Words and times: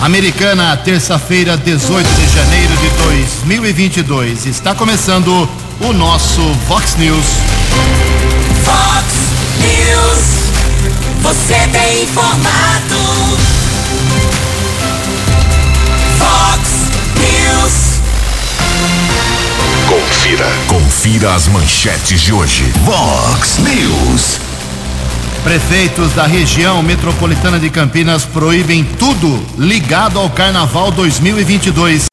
Americana, 0.00 0.74
terça-feira, 0.78 1.58
18 1.58 2.08
de 2.08 2.34
janeiro 2.34 2.74
de 2.78 2.88
2022. 3.04 4.46
Está 4.46 4.74
começando 4.74 5.46
o 5.78 5.92
nosso 5.92 6.40
Vox 6.66 6.96
News. 6.96 7.26
Vox 8.64 9.04
News. 9.60 10.24
Você 11.20 11.68
tem 11.70 12.04
informado. 12.04 12.96
Vox 16.18 16.70
News. 17.16 18.00
Confira. 19.86 20.46
Confira 20.66 21.34
as 21.34 21.46
manchetes 21.48 22.22
de 22.22 22.32
hoje. 22.32 22.72
Vox 22.86 23.58
News. 23.58 24.49
Prefeitos 25.42 26.12
da 26.12 26.26
região 26.26 26.82
metropolitana 26.82 27.58
de 27.58 27.70
Campinas 27.70 28.26
proíbem 28.26 28.84
tudo 28.84 29.42
ligado 29.56 30.18
ao 30.18 30.28
Carnaval 30.28 30.90
2022. 30.90 32.06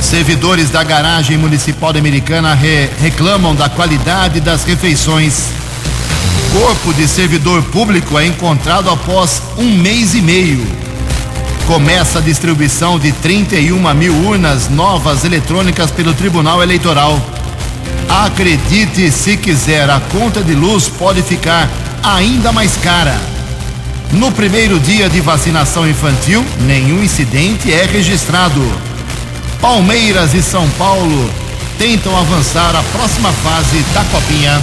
Servidores 0.00 0.68
da 0.68 0.82
garagem 0.82 1.38
municipal 1.38 1.92
de 1.92 2.00
Americana 2.00 2.52
re 2.52 2.90
reclamam 3.00 3.54
da 3.54 3.68
qualidade 3.68 4.40
das 4.40 4.64
refeições. 4.64 5.44
Corpo 6.52 6.92
de 6.92 7.06
servidor 7.06 7.62
público 7.62 8.18
é 8.18 8.26
encontrado 8.26 8.90
após 8.90 9.40
um 9.56 9.70
mês 9.76 10.12
e 10.12 10.20
meio. 10.20 10.66
Começa 11.68 12.18
a 12.18 12.22
distribuição 12.22 12.98
de 12.98 13.12
31 13.12 13.94
mil 13.94 14.14
urnas 14.26 14.68
novas 14.68 15.24
eletrônicas 15.24 15.92
pelo 15.92 16.12
Tribunal 16.12 16.60
Eleitoral. 16.60 17.20
Acredite 18.08 19.12
se 19.12 19.36
quiser, 19.36 19.88
a 19.88 20.00
conta 20.00 20.42
de 20.42 20.54
luz 20.54 20.88
pode 20.88 21.22
ficar 21.22 21.70
ainda 22.02 22.52
mais 22.52 22.76
cara. 22.76 23.16
No 24.12 24.30
primeiro 24.32 24.78
dia 24.78 25.08
de 25.08 25.20
vacinação 25.20 25.88
infantil, 25.88 26.44
nenhum 26.60 27.02
incidente 27.02 27.72
é 27.72 27.86
registrado. 27.86 28.60
Palmeiras 29.60 30.34
e 30.34 30.42
São 30.42 30.68
Paulo 30.70 31.30
tentam 31.78 32.16
avançar 32.16 32.74
a 32.76 32.82
próxima 32.96 33.32
fase 33.32 33.78
da 33.94 34.04
Copinha. 34.04 34.60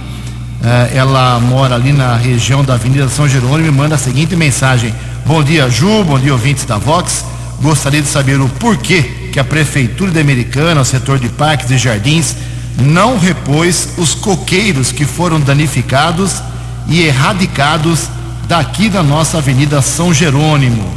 Eh, 0.62 0.92
ela 0.94 1.38
mora 1.38 1.74
ali 1.74 1.92
na 1.92 2.16
região 2.16 2.64
da 2.64 2.74
Avenida 2.74 3.08
São 3.08 3.28
Jerônimo 3.28 3.68
e 3.68 3.70
manda 3.70 3.94
a 3.94 3.98
seguinte 3.98 4.34
mensagem: 4.34 4.94
Bom 5.26 5.42
dia, 5.42 5.68
Ju, 5.68 6.02
bom 6.04 6.18
dia, 6.18 6.32
ouvintes 6.32 6.64
da 6.64 6.78
Vox. 6.78 7.24
Gostaria 7.60 8.00
de 8.00 8.08
saber 8.08 8.40
o 8.40 8.48
porquê 8.48 9.02
que 9.30 9.38
a 9.38 9.44
Prefeitura 9.44 10.10
de 10.10 10.20
Americana, 10.20 10.80
o 10.80 10.84
setor 10.84 11.18
de 11.18 11.28
parques 11.28 11.70
e 11.70 11.76
jardins, 11.76 12.34
não 12.78 13.18
repôs 13.18 13.90
os 13.98 14.14
coqueiros 14.14 14.90
que 14.90 15.04
foram 15.04 15.38
danificados 15.38 16.42
e 16.88 17.02
erradicados 17.02 18.08
daqui 18.48 18.88
da 18.88 19.02
nossa 19.02 19.38
Avenida 19.38 19.82
São 19.82 20.12
Jerônimo. 20.12 20.90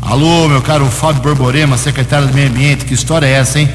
Alô, 0.00 0.48
meu 0.48 0.60
caro 0.60 0.84
Fábio 0.86 1.22
Borborema, 1.22 1.78
secretário 1.78 2.26
do 2.26 2.34
Meio 2.34 2.48
Ambiente, 2.48 2.84
que 2.84 2.92
história 2.92 3.26
é 3.26 3.32
essa, 3.32 3.60
hein? 3.60 3.70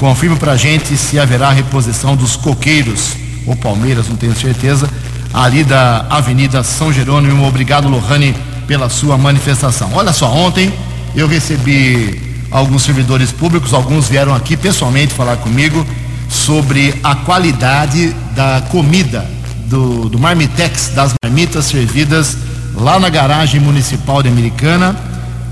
Confirme 0.00 0.36
pra 0.36 0.56
gente 0.56 0.96
se 0.96 1.20
haverá 1.20 1.50
reposição 1.50 2.16
dos 2.16 2.34
coqueiros, 2.34 3.10
ou 3.46 3.54
Palmeiras, 3.54 4.08
não 4.08 4.16
tenho 4.16 4.34
certeza, 4.34 4.88
ali 5.32 5.62
da 5.62 6.06
Avenida 6.08 6.64
São 6.64 6.90
Jerônimo. 6.90 7.46
Obrigado, 7.46 7.86
Lohane, 7.86 8.34
pela 8.66 8.88
sua 8.88 9.18
manifestação. 9.18 9.90
Olha 9.92 10.14
só, 10.14 10.32
ontem 10.32 10.72
eu 11.14 11.28
recebi 11.28 12.18
alguns 12.50 12.82
servidores 12.82 13.30
públicos, 13.30 13.74
alguns 13.74 14.08
vieram 14.08 14.34
aqui 14.34 14.56
pessoalmente 14.56 15.12
falar 15.12 15.36
comigo 15.36 15.86
sobre 16.30 16.94
a 17.04 17.14
qualidade 17.14 18.16
da 18.34 18.62
comida 18.70 19.28
do, 19.66 20.08
do 20.08 20.18
Marmitex, 20.18 20.92
das 20.94 21.12
marmitas 21.22 21.66
servidas 21.66 22.38
lá 22.74 22.98
na 22.98 23.10
garagem 23.10 23.60
municipal 23.60 24.22
de 24.22 24.30
Americana, 24.30 24.96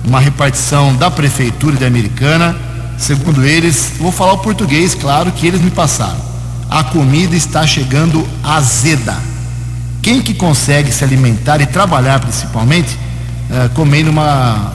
uma 0.06 0.20
repartição 0.20 0.96
da 0.96 1.10
prefeitura 1.10 1.76
de 1.76 1.84
Americana. 1.84 2.56
Segundo 2.98 3.44
eles, 3.46 3.92
vou 3.98 4.10
falar 4.10 4.32
o 4.32 4.38
português, 4.38 4.94
claro, 4.94 5.30
que 5.30 5.46
eles 5.46 5.60
me 5.60 5.70
passaram. 5.70 6.20
A 6.68 6.82
comida 6.84 7.34
está 7.36 7.66
chegando 7.66 8.26
azeda. 8.42 9.16
Quem 10.02 10.20
que 10.20 10.34
consegue 10.34 10.92
se 10.92 11.04
alimentar 11.04 11.60
e 11.60 11.66
trabalhar 11.66 12.20
principalmente 12.20 12.98
uh, 13.50 13.68
comendo 13.70 14.10
uma, 14.10 14.72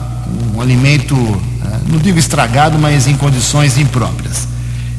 um 0.54 0.60
alimento, 0.60 1.14
uh, 1.14 1.40
não 1.86 1.98
digo 1.98 2.18
estragado, 2.18 2.78
mas 2.78 3.06
em 3.06 3.16
condições 3.16 3.78
impróprias. 3.78 4.48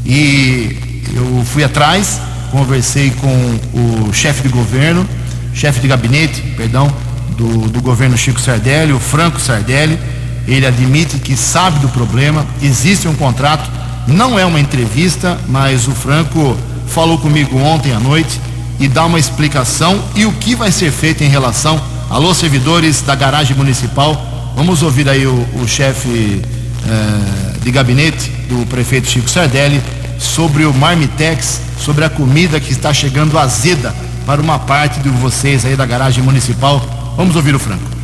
E 0.05 1.03
eu 1.13 1.43
fui 1.45 1.63
atrás, 1.63 2.21
conversei 2.51 3.11
com 3.11 4.07
o 4.07 4.13
chefe 4.13 4.43
de 4.43 4.49
governo, 4.49 5.05
chefe 5.53 5.79
de 5.79 5.87
gabinete, 5.87 6.41
perdão, 6.55 6.93
do, 7.37 7.67
do 7.69 7.81
governo 7.81 8.15
Chico 8.17 8.39
Sardelli, 8.39 8.93
o 8.93 8.99
Franco 8.99 9.39
Sardelli. 9.39 9.97
Ele 10.47 10.65
admite 10.65 11.17
que 11.17 11.35
sabe 11.35 11.79
do 11.79 11.89
problema, 11.89 12.45
existe 12.61 13.07
um 13.07 13.15
contrato, 13.15 13.69
não 14.07 14.37
é 14.37 14.45
uma 14.45 14.59
entrevista, 14.59 15.39
mas 15.47 15.87
o 15.87 15.91
Franco 15.91 16.55
falou 16.87 17.17
comigo 17.17 17.57
ontem 17.57 17.91
à 17.91 17.99
noite 17.99 18.39
e 18.79 18.87
dá 18.87 19.05
uma 19.05 19.19
explicação 19.19 19.99
e 20.15 20.25
o 20.25 20.31
que 20.33 20.55
vai 20.55 20.71
ser 20.71 20.91
feito 20.91 21.23
em 21.23 21.29
relação. 21.29 21.81
Alô, 22.09 22.33
servidores 22.33 23.01
da 23.01 23.15
garagem 23.15 23.55
municipal, 23.57 24.53
vamos 24.55 24.83
ouvir 24.83 25.09
aí 25.09 25.25
o, 25.25 25.47
o 25.61 25.67
chefe 25.67 26.41
eh, 26.87 27.57
de 27.63 27.71
gabinete 27.71 28.29
do 28.47 28.65
prefeito 28.67 29.07
Chico 29.07 29.29
Sardelli 29.29 29.81
sobre 30.19 30.65
o 30.65 30.73
Marmitex, 30.73 31.61
sobre 31.79 32.05
a 32.05 32.09
comida 32.09 32.59
que 32.59 32.71
está 32.71 32.93
chegando 32.93 33.39
azeda 33.39 33.93
para 34.25 34.41
uma 34.41 34.59
parte 34.59 34.99
de 34.99 35.09
vocês 35.09 35.65
aí 35.65 35.75
da 35.75 35.85
garagem 35.85 36.23
municipal. 36.23 36.79
Vamos 37.17 37.35
ouvir 37.35 37.55
o 37.55 37.59
Franco. 37.59 37.94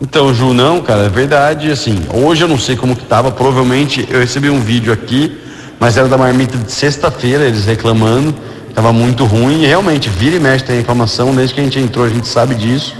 Então, 0.00 0.32
Ju, 0.32 0.54
não, 0.54 0.80
cara, 0.80 1.06
é 1.06 1.08
verdade, 1.08 1.72
assim, 1.72 1.98
hoje 2.14 2.42
eu 2.42 2.46
não 2.46 2.56
sei 2.56 2.76
como 2.76 2.94
que 2.94 3.04
tava, 3.04 3.32
provavelmente 3.32 4.06
eu 4.08 4.20
recebi 4.20 4.48
um 4.48 4.60
vídeo 4.60 4.92
aqui, 4.92 5.36
mas 5.80 5.96
era 5.96 6.06
da 6.06 6.16
marmita 6.16 6.56
de 6.56 6.70
sexta-feira, 6.70 7.44
eles 7.44 7.64
reclamando, 7.64 8.32
tava 8.72 8.92
muito 8.92 9.24
ruim, 9.24 9.64
e 9.64 9.66
realmente, 9.66 10.08
vira 10.08 10.36
e 10.36 10.38
mexe 10.38 10.64
tem 10.64 10.76
reclamação, 10.76 11.34
desde 11.34 11.52
que 11.52 11.60
a 11.60 11.64
gente 11.64 11.80
entrou 11.80 12.04
a 12.04 12.08
gente 12.08 12.28
sabe 12.28 12.54
disso, 12.54 12.94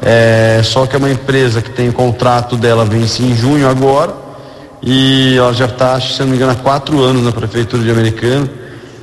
é, 0.00 0.62
só 0.64 0.86
que 0.86 0.96
é 0.96 0.98
uma 0.98 1.10
empresa 1.10 1.60
que 1.60 1.68
tem 1.68 1.90
o 1.90 1.92
contrato 1.92 2.56
dela, 2.56 2.82
vence 2.82 3.22
em 3.22 3.36
junho 3.36 3.68
agora, 3.68 4.14
e 4.82 5.36
ela 5.36 5.52
já 5.52 5.66
está, 5.66 6.00
se 6.00 6.18
não 6.20 6.28
me 6.28 6.36
engano, 6.36 6.52
há 6.52 6.54
quatro 6.54 7.02
anos 7.02 7.22
na 7.22 7.30
prefeitura 7.30 7.82
de 7.82 7.90
Americana, 7.90 8.48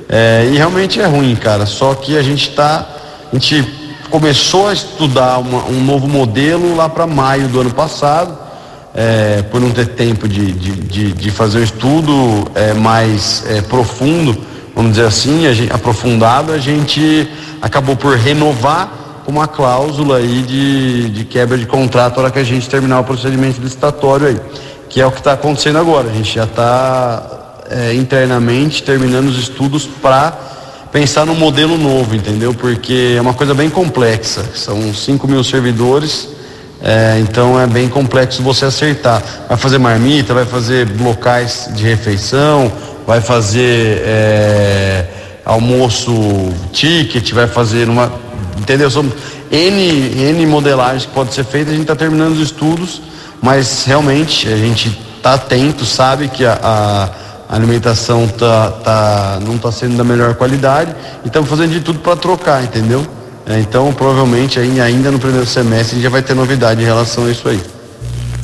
é, 0.08 0.48
e 0.52 0.56
realmente 0.56 1.00
é 1.00 1.06
ruim, 1.06 1.36
cara, 1.36 1.64
só 1.64 1.94
que 1.94 2.18
a 2.18 2.22
gente 2.22 2.48
está, 2.48 2.84
a 3.32 3.36
gente 3.36 3.75
começou 4.10 4.68
a 4.68 4.72
estudar 4.72 5.38
uma, 5.38 5.64
um 5.64 5.84
novo 5.84 6.08
modelo 6.08 6.76
lá 6.76 6.88
para 6.88 7.06
maio 7.06 7.48
do 7.48 7.60
ano 7.60 7.72
passado, 7.72 8.36
é, 8.94 9.42
por 9.42 9.60
não 9.60 9.70
ter 9.70 9.88
tempo 9.88 10.26
de, 10.26 10.52
de, 10.52 10.72
de, 10.72 11.12
de 11.12 11.30
fazer 11.30 11.58
um 11.58 11.62
estudo 11.62 12.12
é, 12.54 12.72
mais 12.72 13.44
é, 13.46 13.60
profundo, 13.60 14.36
vamos 14.74 14.92
dizer 14.92 15.06
assim, 15.06 15.46
a 15.46 15.52
gente, 15.52 15.72
aprofundado, 15.72 16.52
a 16.52 16.58
gente 16.58 17.28
acabou 17.60 17.96
por 17.96 18.16
renovar 18.16 19.06
uma 19.26 19.48
cláusula 19.48 20.18
aí 20.18 20.42
de, 20.42 21.10
de 21.10 21.24
quebra 21.24 21.58
de 21.58 21.66
contrato 21.66 22.16
na 22.16 22.22
hora 22.22 22.30
que 22.30 22.38
a 22.38 22.44
gente 22.44 22.68
terminar 22.68 23.00
o 23.00 23.04
procedimento 23.04 23.60
licitatório 23.60 24.28
aí, 24.28 24.40
que 24.88 25.00
é 25.00 25.06
o 25.06 25.10
que 25.10 25.18
está 25.18 25.32
acontecendo 25.32 25.78
agora. 25.78 26.08
A 26.08 26.12
gente 26.12 26.34
já 26.34 26.44
está 26.44 27.22
é, 27.68 27.94
internamente 27.94 28.82
terminando 28.82 29.26
os 29.26 29.38
estudos 29.38 29.84
para 29.84 30.38
pensar 30.92 31.26
num 31.26 31.34
modelo 31.34 31.76
novo, 31.76 32.14
entendeu? 32.14 32.54
Porque 32.54 33.14
é 33.16 33.20
uma 33.20 33.34
coisa 33.34 33.54
bem 33.54 33.68
complexa. 33.68 34.44
São 34.54 34.94
5 34.94 35.26
mil 35.28 35.42
servidores, 35.44 36.28
é, 36.82 37.18
então 37.20 37.58
é 37.60 37.66
bem 37.66 37.88
complexo 37.88 38.42
você 38.42 38.64
acertar. 38.66 39.22
Vai 39.48 39.56
fazer 39.56 39.78
marmita, 39.78 40.34
vai 40.34 40.44
fazer 40.44 40.88
locais 41.00 41.68
de 41.74 41.84
refeição, 41.84 42.70
vai 43.06 43.20
fazer 43.20 44.02
é, 44.04 45.06
almoço 45.44 46.12
ticket, 46.72 47.32
vai 47.32 47.46
fazer 47.46 47.88
uma. 47.88 48.12
Entendeu? 48.58 48.90
São 48.90 49.04
N, 49.50 50.30
N 50.30 50.46
modelagens 50.46 51.06
que 51.06 51.12
pode 51.12 51.32
ser 51.32 51.44
feita, 51.44 51.70
a 51.70 51.72
gente 51.72 51.82
está 51.82 51.94
terminando 51.94 52.32
os 52.32 52.40
estudos, 52.40 53.00
mas 53.40 53.84
realmente 53.84 54.48
a 54.48 54.56
gente 54.56 54.98
está 55.16 55.34
atento, 55.34 55.84
sabe 55.84 56.28
que 56.28 56.44
a, 56.44 56.58
a 56.62 57.25
a 57.48 57.54
alimentação 57.54 58.26
tá, 58.28 58.70
tá, 58.70 59.38
não 59.44 59.56
está 59.56 59.70
sendo 59.70 59.96
da 59.96 60.04
melhor 60.04 60.34
qualidade 60.34 60.94
e 61.24 61.28
estamos 61.28 61.48
fazendo 61.48 61.70
de 61.70 61.80
tudo 61.80 62.00
para 62.00 62.16
trocar, 62.16 62.62
entendeu? 62.62 63.06
É, 63.46 63.60
então, 63.60 63.92
provavelmente, 63.92 64.58
aí, 64.58 64.80
ainda 64.80 65.10
no 65.10 65.18
primeiro 65.18 65.46
semestre, 65.46 65.92
a 65.92 65.94
gente 65.94 66.02
já 66.02 66.10
vai 66.10 66.22
ter 66.22 66.34
novidade 66.34 66.82
em 66.82 66.84
relação 66.84 67.26
a 67.26 67.30
isso 67.30 67.48
aí. 67.48 67.60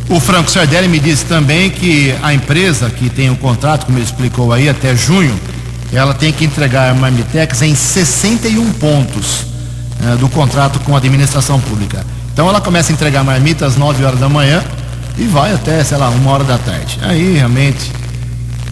O 0.09 0.21
Franco 0.21 0.51
Sardelli 0.51 0.89
me 0.89 1.01
disse 1.01 1.25
também 1.25 1.71
que 1.71 2.15
a 2.23 2.33
empresa 2.33 2.89
que 2.91 3.11
tem 3.11 3.29
o 3.29 3.33
um 3.33 3.37
contrato, 3.37 3.87
como 3.87 3.99
ele 3.99 4.05
explicou 4.05 4.53
aí, 4.53 4.69
até 4.69 4.95
junho, 4.95 5.35
ela 5.93 6.15
tem 6.15 6.33
que 6.33 6.45
entregar 6.45 6.91
a 6.91 6.95
Marmitex 6.95 7.63
em 7.63 7.75
61 7.75 8.73
pontos 8.73 9.47
é, 10.05 10.17
do 10.17 10.29
contrato 10.29 10.81
com 10.81 10.95
a 10.95 10.99
administração 10.99 11.61
pública. 11.61 12.05
Então 12.33 12.49
ela 12.49 12.61
começa 12.61 12.93
a 12.93 12.95
entregar 12.95 13.23
marmita 13.23 13.67
às 13.67 13.77
9 13.77 14.05
horas 14.05 14.19
da 14.19 14.29
manhã 14.29 14.63
e 15.19 15.25
vai 15.25 15.53
até, 15.53 15.85
sei 15.85 15.99
lá, 15.99 16.09
uma 16.09 16.31
hora 16.31 16.45
da 16.45 16.59
tarde. 16.59 16.99
Aí 17.03 17.35
realmente, 17.35 17.93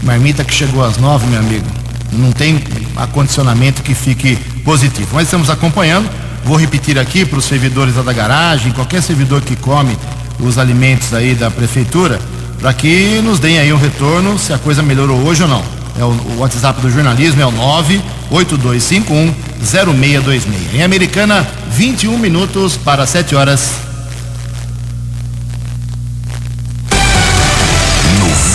marmita 0.02 0.44
que 0.44 0.52
chegou 0.52 0.85
às 0.85 0.97
9, 0.97 1.26
meu 1.26 1.41
amigo, 1.41 1.67
não 2.12 2.32
tem 2.32 2.62
acondicionamento 2.97 3.82
que 3.82 3.94
fique 3.94 4.37
positivo. 4.64 5.08
Mas 5.12 5.25
estamos 5.25 5.50
acompanhando. 5.50 6.08
Vou 6.44 6.56
repetir 6.56 6.99
aqui 6.99 7.25
para 7.25 7.38
os 7.38 7.44
servidores 7.44 7.94
da 7.94 8.12
garagem, 8.12 8.73
qualquer 8.73 9.02
servidor 9.02 9.43
que 9.43 9.55
come 9.56 9.97
os 10.38 10.58
alimentos 10.58 11.12
aí 11.12 11.35
da 11.35 11.50
prefeitura, 11.50 12.19
para 12.58 12.73
que 12.73 13.20
nos 13.23 13.38
deem 13.38 13.58
aí 13.58 13.73
um 13.73 13.76
retorno 13.76 14.38
se 14.38 14.52
a 14.52 14.58
coisa 14.58 14.82
melhorou 14.82 15.19
hoje 15.26 15.43
ou 15.43 15.49
não. 15.49 15.62
É 15.99 16.05
o, 16.05 16.08
o 16.08 16.38
WhatsApp 16.38 16.81
do 16.81 16.91
jornalismo 16.91 17.43
é 17.43 17.46
o 17.46 17.50
98251 17.50 19.35
0626. 19.62 20.75
Em 20.75 20.82
Americana, 20.82 21.46
21 21.73 22.17
minutos 22.19 22.76
para 22.76 23.06
7 23.06 23.35
horas. 23.35 23.90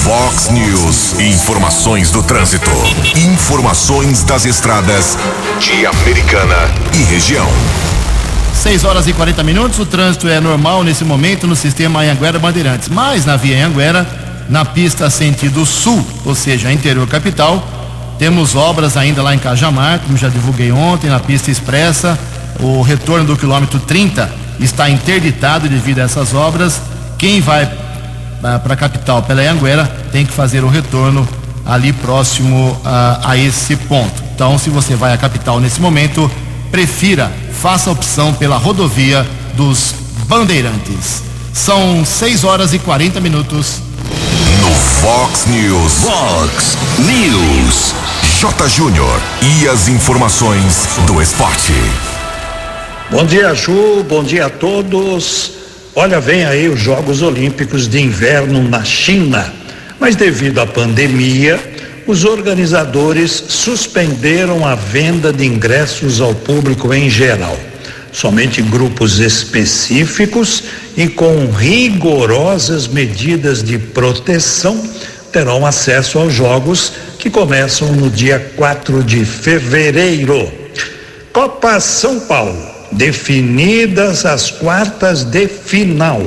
Fox 0.05 0.51
News, 0.51 1.19
informações 1.19 2.11
do 2.11 2.21
trânsito, 2.21 2.69
informações 3.17 4.21
das 4.21 4.45
estradas 4.45 5.17
de 5.59 5.83
Americana 5.83 6.55
e 6.93 7.01
região. 7.11 7.47
6 8.53 8.83
horas 8.83 9.07
e 9.07 9.13
40 9.13 9.41
minutos. 9.41 9.79
O 9.79 9.85
trânsito 9.85 10.27
é 10.27 10.39
normal 10.39 10.83
nesse 10.83 11.03
momento 11.03 11.47
no 11.47 11.55
sistema 11.55 12.01
Anhanguera 12.01 12.37
Bandeirantes. 12.37 12.87
Mas 12.87 13.25
na 13.25 13.35
via 13.35 13.57
Anhanguera, 13.57 14.07
na 14.47 14.63
pista 14.63 15.09
sentido 15.09 15.65
sul, 15.65 16.05
ou 16.23 16.35
seja, 16.35 16.71
interior 16.71 17.07
capital, 17.07 17.67
temos 18.19 18.53
obras 18.55 18.95
ainda 18.97 19.23
lá 19.23 19.33
em 19.33 19.39
Cajamar, 19.39 20.01
como 20.01 20.15
já 20.15 20.29
divulguei 20.29 20.71
ontem, 20.71 21.09
na 21.09 21.19
pista 21.19 21.49
expressa. 21.49 22.15
O 22.59 22.83
retorno 22.83 23.25
do 23.25 23.35
quilômetro 23.35 23.79
30 23.79 24.31
está 24.59 24.87
interditado 24.87 25.67
devido 25.67 25.97
a 25.97 26.03
essas 26.03 26.35
obras. 26.35 26.79
Quem 27.17 27.41
vai 27.41 27.84
para 28.63 28.73
a 28.73 28.77
capital 28.77 29.23
pela 29.23 29.41
Anhanguera 29.41 29.85
tem 30.11 30.25
que 30.25 30.31
fazer 30.31 30.63
o 30.63 30.67
retorno 30.67 31.27
ali 31.65 31.91
próximo 31.93 32.71
uh, 32.71 33.19
a 33.23 33.37
esse 33.37 33.75
ponto. 33.75 34.23
Então, 34.33 34.57
se 34.57 34.69
você 34.69 34.95
vai 34.95 35.13
à 35.13 35.17
capital 35.17 35.59
nesse 35.59 35.81
momento, 35.81 36.29
prefira, 36.69 37.31
faça 37.51 37.89
a 37.89 37.93
opção 37.93 38.33
pela 38.33 38.57
rodovia 38.57 39.25
dos 39.55 39.95
Bandeirantes. 40.27 41.23
São 41.53 42.03
6 42.05 42.43
horas 42.43 42.73
e 42.73 42.79
40 42.79 43.19
minutos. 43.19 43.81
No 44.61 44.71
Fox 44.71 45.45
News. 45.47 45.93
Fox 46.03 46.77
News. 46.99 47.93
J. 48.39 48.67
Júnior. 48.69 49.21
E 49.41 49.67
as 49.67 49.87
informações 49.87 50.87
do 51.07 51.21
esporte. 51.21 51.73
Bom 53.09 53.25
dia, 53.25 53.55
Ju. 53.55 54.03
Bom 54.07 54.23
dia 54.23 54.47
a 54.47 54.49
todos. 54.49 55.64
Olha, 55.97 56.19
vem 56.19 56.43
aí 56.43 56.67
os 56.67 56.77
Jogos 56.77 57.21
Olímpicos 57.21 57.87
de 57.87 58.01
Inverno 58.01 58.61
na 58.61 58.83
China. 58.83 59.53
Mas 59.97 60.13
devido 60.13 60.59
à 60.59 60.67
pandemia, 60.67 61.57
os 62.05 62.25
organizadores 62.25 63.31
suspenderam 63.47 64.67
a 64.67 64.75
venda 64.75 65.31
de 65.31 65.45
ingressos 65.45 66.19
ao 66.19 66.35
público 66.35 66.93
em 66.93 67.09
geral. 67.09 67.57
Somente 68.11 68.61
grupos 68.61 69.19
específicos 69.19 70.63
e 70.97 71.07
com 71.07 71.49
rigorosas 71.51 72.89
medidas 72.89 73.63
de 73.63 73.77
proteção 73.77 74.77
terão 75.31 75.65
acesso 75.65 76.19
aos 76.19 76.33
jogos 76.33 76.91
que 77.17 77.29
começam 77.29 77.93
no 77.93 78.09
dia 78.09 78.51
4 78.57 79.01
de 79.01 79.23
fevereiro. 79.23 80.51
Copa 81.31 81.79
São 81.79 82.19
Paulo, 82.19 82.74
definidas 82.95 84.25
as 84.25 84.51
quartas 84.51 85.23
de 85.23 85.47
final. 85.47 86.21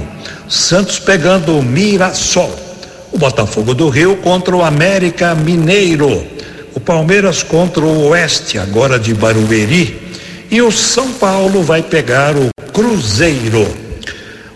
Santos 0.49 0.99
pegando 0.99 1.59
o 1.59 1.63
Mirassol 1.63 2.69
o 3.13 3.19
Botafogo 3.19 3.75
do 3.75 3.89
Rio 3.89 4.17
contra 4.17 4.55
o 4.55 4.63
América 4.63 5.35
Mineiro, 5.35 6.27
o 6.75 6.81
Palmeiras 6.81 7.43
contra 7.43 7.85
o 7.85 8.09
Oeste, 8.09 8.59
agora 8.59 8.99
de 8.99 9.15
Barueri, 9.15 9.99
e 10.51 10.63
o 10.63 10.71
São 10.71 11.13
Paulo 11.13 11.63
vai 11.63 11.83
pegar 11.83 12.35
o 12.37 12.49
Cruzeiro. 12.73 13.67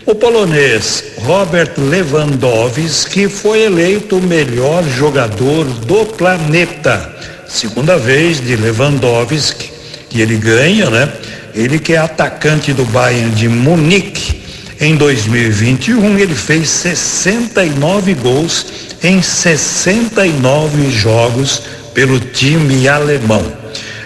O 0.05 0.15
polonês 0.15 1.03
Robert 1.19 1.73
Lewandowski 1.77 3.29
foi 3.29 3.63
eleito 3.63 4.17
o 4.17 4.21
melhor 4.21 4.83
jogador 4.83 5.65
do 5.65 6.05
planeta. 6.05 7.09
Segunda 7.47 7.97
vez 7.97 8.41
de 8.41 8.55
Lewandowski 8.55 9.71
que 10.09 10.21
ele 10.21 10.37
ganha, 10.37 10.89
né? 10.91 11.11
Ele 11.55 11.79
que 11.79 11.93
é 11.93 11.97
atacante 11.97 12.73
do 12.73 12.85
Bayern 12.85 13.31
de 13.31 13.47
Munique 13.47 14.41
em 14.79 14.95
2021, 14.95 16.17
ele 16.17 16.35
fez 16.35 16.67
69 16.69 18.13
gols 18.15 18.65
em 19.03 19.21
69 19.21 20.91
jogos 20.91 21.61
pelo 21.93 22.19
time 22.19 22.87
alemão. 22.87 23.43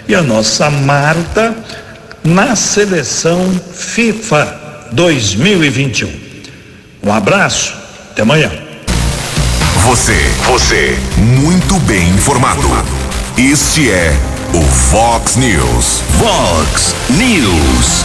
E 0.06 0.14
a 0.14 0.22
nossa 0.22 0.70
Marta 0.70 1.56
na 2.22 2.54
seleção 2.54 3.50
FIFA 3.72 4.88
2021. 4.92 6.10
Um 7.02 7.12
abraço, 7.12 7.74
até 8.10 8.22
amanhã. 8.22 8.50
Você, 9.84 10.16
você, 10.46 10.98
muito 11.16 11.74
bem 11.80 12.08
informado. 12.10 12.68
Este 13.36 13.90
é 13.90 14.14
o 14.54 14.62
Fox 14.62 15.36
News. 15.36 16.02
Fox 16.18 16.94
News. 17.10 18.04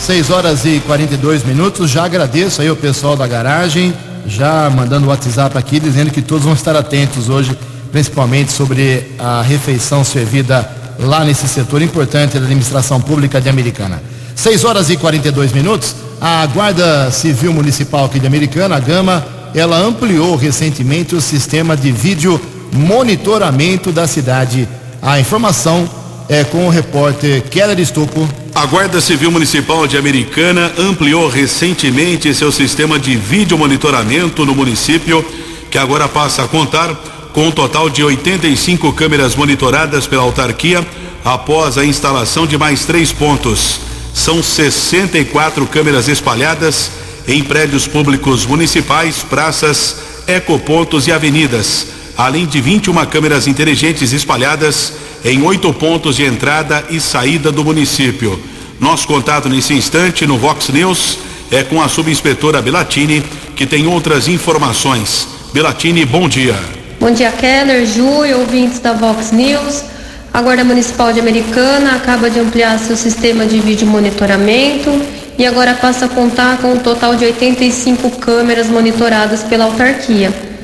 6 0.00 0.30
horas 0.30 0.64
e 0.64 0.80
42 0.86 1.44
minutos. 1.44 1.90
Já 1.90 2.04
agradeço 2.04 2.62
aí 2.62 2.70
o 2.70 2.76
pessoal 2.76 3.16
da 3.16 3.26
garagem, 3.26 3.92
já 4.26 4.70
mandando 4.70 5.06
o 5.06 5.10
WhatsApp 5.10 5.56
aqui, 5.58 5.78
dizendo 5.78 6.10
que 6.10 6.22
todos 6.22 6.44
vão 6.44 6.54
estar 6.54 6.74
atentos 6.74 7.28
hoje, 7.28 7.56
principalmente 7.92 8.52
sobre 8.52 9.12
a 9.18 9.42
refeição 9.42 10.04
servida 10.04 10.68
lá 10.98 11.24
nesse 11.24 11.46
setor 11.46 11.82
importante 11.82 12.38
da 12.38 12.44
administração 12.44 13.00
pública 13.00 13.40
de 13.40 13.48
Americana. 13.48 14.02
6 14.34 14.64
horas 14.64 14.90
e 14.90 14.96
42 14.96 15.52
minutos. 15.52 15.94
A 16.20 16.46
Guarda 16.46 17.10
Civil 17.10 17.52
Municipal 17.52 18.06
aqui 18.06 18.18
de 18.18 18.26
Americana, 18.26 18.76
a 18.76 18.80
Gama, 18.80 19.26
ela 19.54 19.78
ampliou 19.78 20.34
recentemente 20.36 21.14
o 21.14 21.20
sistema 21.20 21.76
de 21.76 21.92
vídeo 21.92 22.40
monitoramento 22.72 23.92
da 23.92 24.06
cidade. 24.06 24.68
A 25.02 25.20
informação 25.20 25.88
é 26.28 26.44
com 26.44 26.66
o 26.66 26.70
repórter 26.70 27.42
Keller 27.42 27.78
Estocco. 27.78 28.28
A 28.54 28.66
Guarda 28.66 29.00
Civil 29.00 29.30
Municipal 29.30 29.86
de 29.86 29.96
Americana 29.96 30.72
ampliou 30.78 31.28
recentemente 31.28 32.34
seu 32.34 32.50
sistema 32.50 32.98
de 32.98 33.16
vídeo 33.16 33.56
monitoramento 33.56 34.44
no 34.44 34.54
município, 34.54 35.24
que 35.70 35.78
agora 35.78 36.08
passa 36.08 36.44
a 36.44 36.48
contar 36.48 36.94
com 37.32 37.48
um 37.48 37.50
total 37.50 37.90
de 37.90 38.02
85 38.02 38.92
câmeras 38.94 39.34
monitoradas 39.34 40.06
pela 40.06 40.22
autarquia 40.22 40.84
após 41.24 41.76
a 41.76 41.84
instalação 41.84 42.46
de 42.46 42.56
mais 42.56 42.84
três 42.84 43.12
pontos. 43.12 43.80
São 44.14 44.42
64 44.42 45.66
câmeras 45.66 46.08
espalhadas 46.08 46.90
em 47.28 47.44
prédios 47.44 47.86
públicos 47.86 48.46
municipais, 48.46 49.16
praças, 49.18 49.96
ecopontos 50.26 51.06
e 51.06 51.12
avenidas, 51.12 51.88
além 52.16 52.46
de 52.46 52.60
21 52.60 53.04
câmeras 53.06 53.46
inteligentes 53.46 54.12
espalhadas 54.12 54.94
em 55.24 55.42
oito 55.42 55.72
pontos 55.72 56.16
de 56.16 56.24
entrada 56.24 56.84
e 56.88 57.00
saída 57.00 57.52
do 57.52 57.64
município. 57.64 58.40
Nosso 58.80 59.06
contato 59.06 59.48
nesse 59.48 59.74
instante 59.74 60.26
no 60.26 60.38
Vox 60.38 60.68
News 60.68 61.18
é 61.50 61.62
com 61.62 61.80
a 61.80 61.88
subinspetora 61.88 62.62
Belatini, 62.62 63.22
que 63.54 63.66
tem 63.66 63.86
outras 63.86 64.28
informações. 64.28 65.28
Belatini, 65.52 66.04
bom 66.04 66.28
dia. 66.28 66.54
Bom 66.98 67.10
dia, 67.10 67.30
Keller, 67.32 67.86
Ju 67.86 68.24
e 68.24 68.34
ouvintes 68.34 68.78
da 68.80 68.92
Vox 68.92 69.30
News. 69.32 69.84
A 70.32 70.42
Guarda 70.42 70.64
Municipal 70.64 71.12
de 71.12 71.20
Americana 71.20 71.96
acaba 71.96 72.28
de 72.28 72.38
ampliar 72.38 72.78
seu 72.78 72.96
sistema 72.96 73.46
de 73.46 73.58
vídeo 73.58 73.86
monitoramento 73.86 74.90
e 75.38 75.46
agora 75.46 75.74
passa 75.74 76.06
a 76.06 76.08
contar 76.08 76.58
com 76.58 76.72
um 76.72 76.78
total 76.78 77.16
de 77.16 77.24
85 77.24 78.10
câmeras 78.18 78.68
monitoradas 78.68 79.42
pela 79.42 79.64
autarquia. 79.64 80.55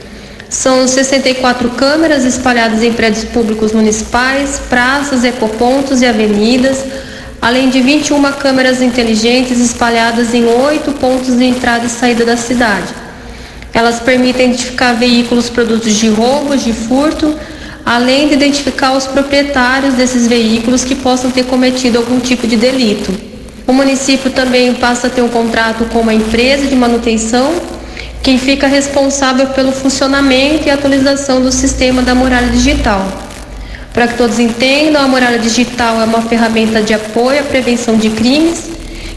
São 0.53 0.87
64 0.87 1.71
câmeras 1.71 2.27
espalhadas 2.27 2.83
em 2.83 2.93
prédios 2.93 3.25
públicos 3.25 3.73
municipais, 3.73 4.61
praças, 4.69 5.25
ecopontos 5.25 6.03
e 6.03 6.07
avenidas, 6.07 6.85
além 7.41 7.71
de 7.71 7.81
21 7.81 8.23
câmeras 8.33 8.83
inteligentes 8.83 9.59
espalhadas 9.59 10.35
em 10.35 10.45
oito 10.45 10.93
pontos 10.93 11.39
de 11.39 11.45
entrada 11.47 11.87
e 11.87 11.89
saída 11.89 12.27
da 12.27 12.37
cidade. 12.37 12.93
Elas 13.73 14.01
permitem 14.01 14.51
identificar 14.51 14.93
veículos 14.93 15.49
produtos 15.49 15.95
de 15.95 16.11
roubos, 16.11 16.63
de 16.63 16.75
furto, 16.75 17.35
além 17.83 18.29
de 18.29 18.35
identificar 18.35 18.93
os 18.93 19.07
proprietários 19.07 19.95
desses 19.95 20.27
veículos 20.27 20.85
que 20.85 20.95
possam 20.95 21.31
ter 21.31 21.47
cometido 21.47 21.97
algum 21.97 22.21
tipo 22.21 22.47
de 22.47 22.57
delito. 22.57 23.11
O 23.67 23.73
município 23.73 24.31
também 24.31 24.75
passa 24.75 25.07
a 25.07 25.11
ter 25.11 25.23
um 25.23 25.29
contrato 25.29 25.87
com 25.87 26.01
uma 26.01 26.13
empresa 26.13 26.67
de 26.67 26.77
manutenção, 26.77 27.55
quem 28.23 28.39
fica 28.39 28.67
responsável 28.67 29.49
pelo 29.49 29.73
funcionamento 29.73 30.67
e 30.67 30.71
atualização 30.71 31.41
do 31.41 31.51
sistema 31.51 32.03
da 32.03 32.15
muralha 32.15 32.49
digital. 32.49 33.07
Para 33.93 34.09
que 34.09 34.17
todos 34.17 34.39
entendam, 34.39 35.03
a 35.03 35.09
muralha 35.09 35.39
digital 35.39 36.01
é 36.01 36.05
uma 36.05 36.23
ferramenta 36.23 36.81
de 36.81 36.95
apoio 36.95 37.41
à 37.41 37.43
prevenção 37.43 37.97
de 37.97 38.11
crimes 38.11 38.71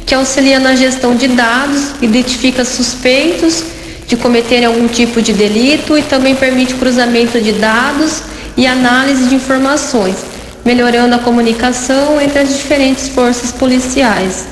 que 0.06 0.14
auxilia 0.14 0.60
na 0.60 0.76
gestão 0.76 1.16
de 1.16 1.28
dados, 1.28 1.94
identifica 2.02 2.64
suspeitos 2.64 3.64
de 4.08 4.16
cometerem 4.16 4.66
algum 4.66 4.88
tipo 4.88 5.22
de 5.22 5.34
delito 5.34 5.98
e 5.98 6.04
também 6.04 6.36
permite 6.36 6.76
cruzamento 6.76 7.42
de 7.42 7.54
dados 7.54 8.22
e 8.56 8.68
análise 8.68 9.26
de 9.26 9.36
informações, 9.36 10.18
melhorando 10.64 11.16
a 11.16 11.20
comunicação 11.20 12.22
entre 12.22 12.40
as 12.40 12.50
diferentes 12.50 13.10
forças 13.10 13.52
policiais. 13.52 14.46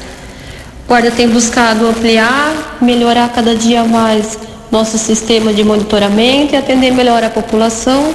A 0.94 0.96
Guarda 0.96 1.10
tem 1.10 1.28
buscado 1.28 1.88
ampliar, 1.88 2.78
melhorar 2.80 3.28
cada 3.30 3.56
dia 3.56 3.84
mais 3.84 4.38
nosso 4.72 4.96
sistema 5.00 5.52
de 5.52 5.64
monitoramento 5.64 6.54
e 6.54 6.56
atender 6.56 6.92
melhor 6.92 7.24
a 7.24 7.32
população. 7.32 8.14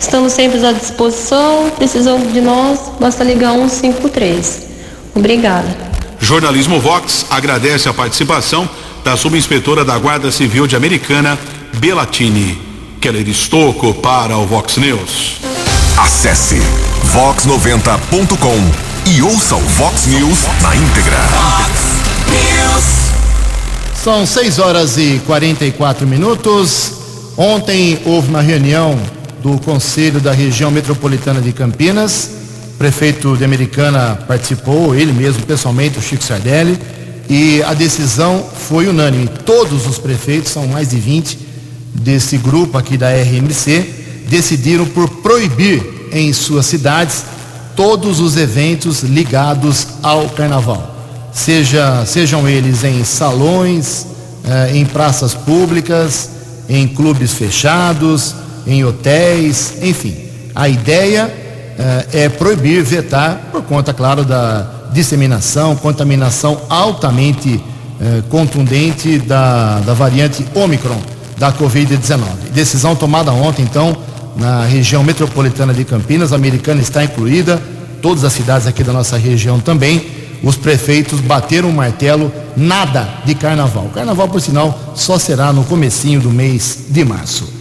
Estamos 0.00 0.32
sempre 0.32 0.64
à 0.64 0.72
disposição, 0.72 1.70
precisando 1.76 2.32
de 2.32 2.40
nós, 2.40 2.80
basta 2.98 3.22
ligar 3.22 3.52
153. 3.52 4.62
Obrigada. 5.14 5.68
Jornalismo 6.18 6.80
Vox 6.80 7.26
agradece 7.28 7.86
a 7.86 7.92
participação 7.92 8.66
da 9.04 9.14
subinspetora 9.14 9.84
da 9.84 9.98
Guarda 9.98 10.32
Civil 10.32 10.66
de 10.66 10.74
Americana, 10.74 11.38
Belatini. 11.74 12.58
Keller 12.98 13.28
Estocco 13.28 13.92
para 13.92 14.38
o 14.38 14.46
Vox 14.46 14.78
News. 14.78 15.36
Acesse 15.98 16.62
vox90.com 17.12 19.10
e 19.10 19.20
ouça 19.20 19.54
o 19.54 19.60
Vox 19.60 20.06
News 20.06 20.38
na 20.62 20.74
íntegra. 20.74 21.85
São 24.06 24.24
6 24.24 24.60
horas 24.60 24.96
e 24.96 25.20
44 25.26 26.06
minutos. 26.06 26.92
Ontem 27.36 27.98
houve 28.04 28.28
uma 28.28 28.40
reunião 28.40 28.96
do 29.42 29.58
Conselho 29.58 30.20
da 30.20 30.30
Região 30.32 30.70
Metropolitana 30.70 31.40
de 31.40 31.52
Campinas. 31.52 32.30
O 32.74 32.78
prefeito 32.78 33.36
de 33.36 33.44
Americana 33.44 34.16
participou, 34.28 34.94
ele 34.94 35.12
mesmo 35.12 35.44
pessoalmente, 35.44 35.98
o 35.98 36.02
Chico 36.02 36.22
Sardelli 36.22 36.78
e 37.28 37.62
a 37.64 37.74
decisão 37.74 38.44
foi 38.68 38.86
unânime. 38.86 39.28
Todos 39.44 39.86
os 39.86 39.98
prefeitos, 39.98 40.52
são 40.52 40.66
mais 40.66 40.90
de 40.90 40.96
20 40.96 41.38
desse 41.92 42.38
grupo 42.38 42.78
aqui 42.78 42.96
da 42.96 43.10
RMC, 43.10 44.24
decidiram 44.28 44.86
por 44.86 45.08
proibir 45.08 46.08
em 46.12 46.32
suas 46.32 46.66
cidades 46.66 47.24
todos 47.74 48.20
os 48.20 48.36
eventos 48.36 49.02
ligados 49.02 49.86
ao 50.02 50.28
carnaval. 50.28 50.95
Seja, 51.36 52.02
sejam 52.06 52.48
eles 52.48 52.82
em 52.82 53.04
salões, 53.04 54.06
eh, 54.42 54.70
em 54.78 54.86
praças 54.86 55.34
públicas, 55.34 56.30
em 56.66 56.88
clubes 56.88 57.34
fechados, 57.34 58.34
em 58.66 58.82
hotéis, 58.82 59.74
enfim. 59.82 60.16
A 60.54 60.66
ideia 60.66 61.30
eh, 61.78 62.06
é 62.24 62.28
proibir, 62.30 62.82
vetar, 62.82 63.50
por 63.52 63.62
conta, 63.62 63.92
claro, 63.92 64.24
da, 64.24 64.66
disseminação, 64.94 65.76
contaminação 65.76 66.62
altamente 66.70 67.62
eh, 68.00 68.22
contundente 68.30 69.18
da, 69.18 69.80
da 69.80 69.92
variante 69.92 70.42
Omicron 70.54 70.98
da 71.36 71.52
Covid-19. 71.52 72.50
Decisão 72.50 72.96
tomada 72.96 73.30
ontem, 73.30 73.62
então, 73.62 73.94
na 74.36 74.64
região 74.64 75.04
metropolitana 75.04 75.74
de 75.74 75.84
Campinas, 75.84 76.32
a 76.32 76.36
americana 76.36 76.80
está 76.80 77.04
incluída, 77.04 77.60
todas 78.00 78.24
as 78.24 78.32
cidades 78.32 78.66
aqui 78.66 78.82
da 78.82 78.94
nossa 78.94 79.18
região 79.18 79.60
também. 79.60 80.15
Os 80.42 80.56
prefeitos 80.56 81.20
bateram 81.20 81.70
o 81.70 81.72
martelo, 81.72 82.32
nada 82.56 83.08
de 83.24 83.34
carnaval. 83.34 83.90
Carnaval, 83.94 84.28
por 84.28 84.40
sinal, 84.40 84.92
só 84.94 85.18
será 85.18 85.52
no 85.52 85.64
comecinho 85.64 86.20
do 86.20 86.30
mês 86.30 86.86
de 86.88 87.04
março. 87.04 87.52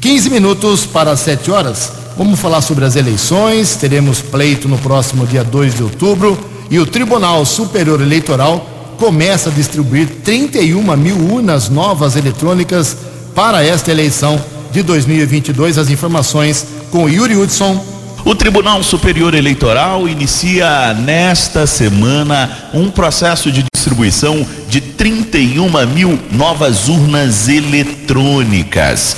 15 0.00 0.30
minutos 0.30 0.86
para 0.86 1.10
as 1.10 1.20
7 1.20 1.50
horas. 1.50 1.92
Vamos 2.16 2.38
falar 2.38 2.60
sobre 2.60 2.84
as 2.84 2.96
eleições. 2.96 3.76
Teremos 3.76 4.20
pleito 4.20 4.68
no 4.68 4.78
próximo 4.78 5.26
dia 5.26 5.42
2 5.42 5.74
de 5.74 5.82
outubro 5.82 6.38
e 6.70 6.78
o 6.78 6.86
Tribunal 6.86 7.44
Superior 7.46 8.00
Eleitoral 8.00 8.66
começa 8.98 9.48
a 9.48 9.52
distribuir 9.52 10.08
31 10.24 10.96
mil 10.96 11.16
urnas 11.32 11.68
novas 11.68 12.16
eletrônicas 12.16 12.96
para 13.34 13.64
esta 13.64 13.90
eleição 13.90 14.38
de 14.72 14.82
2022. 14.82 15.78
As 15.78 15.90
informações 15.90 16.66
com 16.90 17.08
Yuri 17.08 17.36
Hudson. 17.36 17.97
O 18.28 18.34
Tribunal 18.34 18.82
Superior 18.82 19.34
Eleitoral 19.34 20.06
inicia 20.06 20.92
nesta 20.92 21.66
semana 21.66 22.68
um 22.74 22.90
processo 22.90 23.50
de 23.50 23.64
distribuição 23.72 24.46
de 24.68 24.82
31 24.82 25.86
mil 25.86 26.20
novas 26.30 26.90
urnas 26.90 27.48
eletrônicas. 27.48 29.16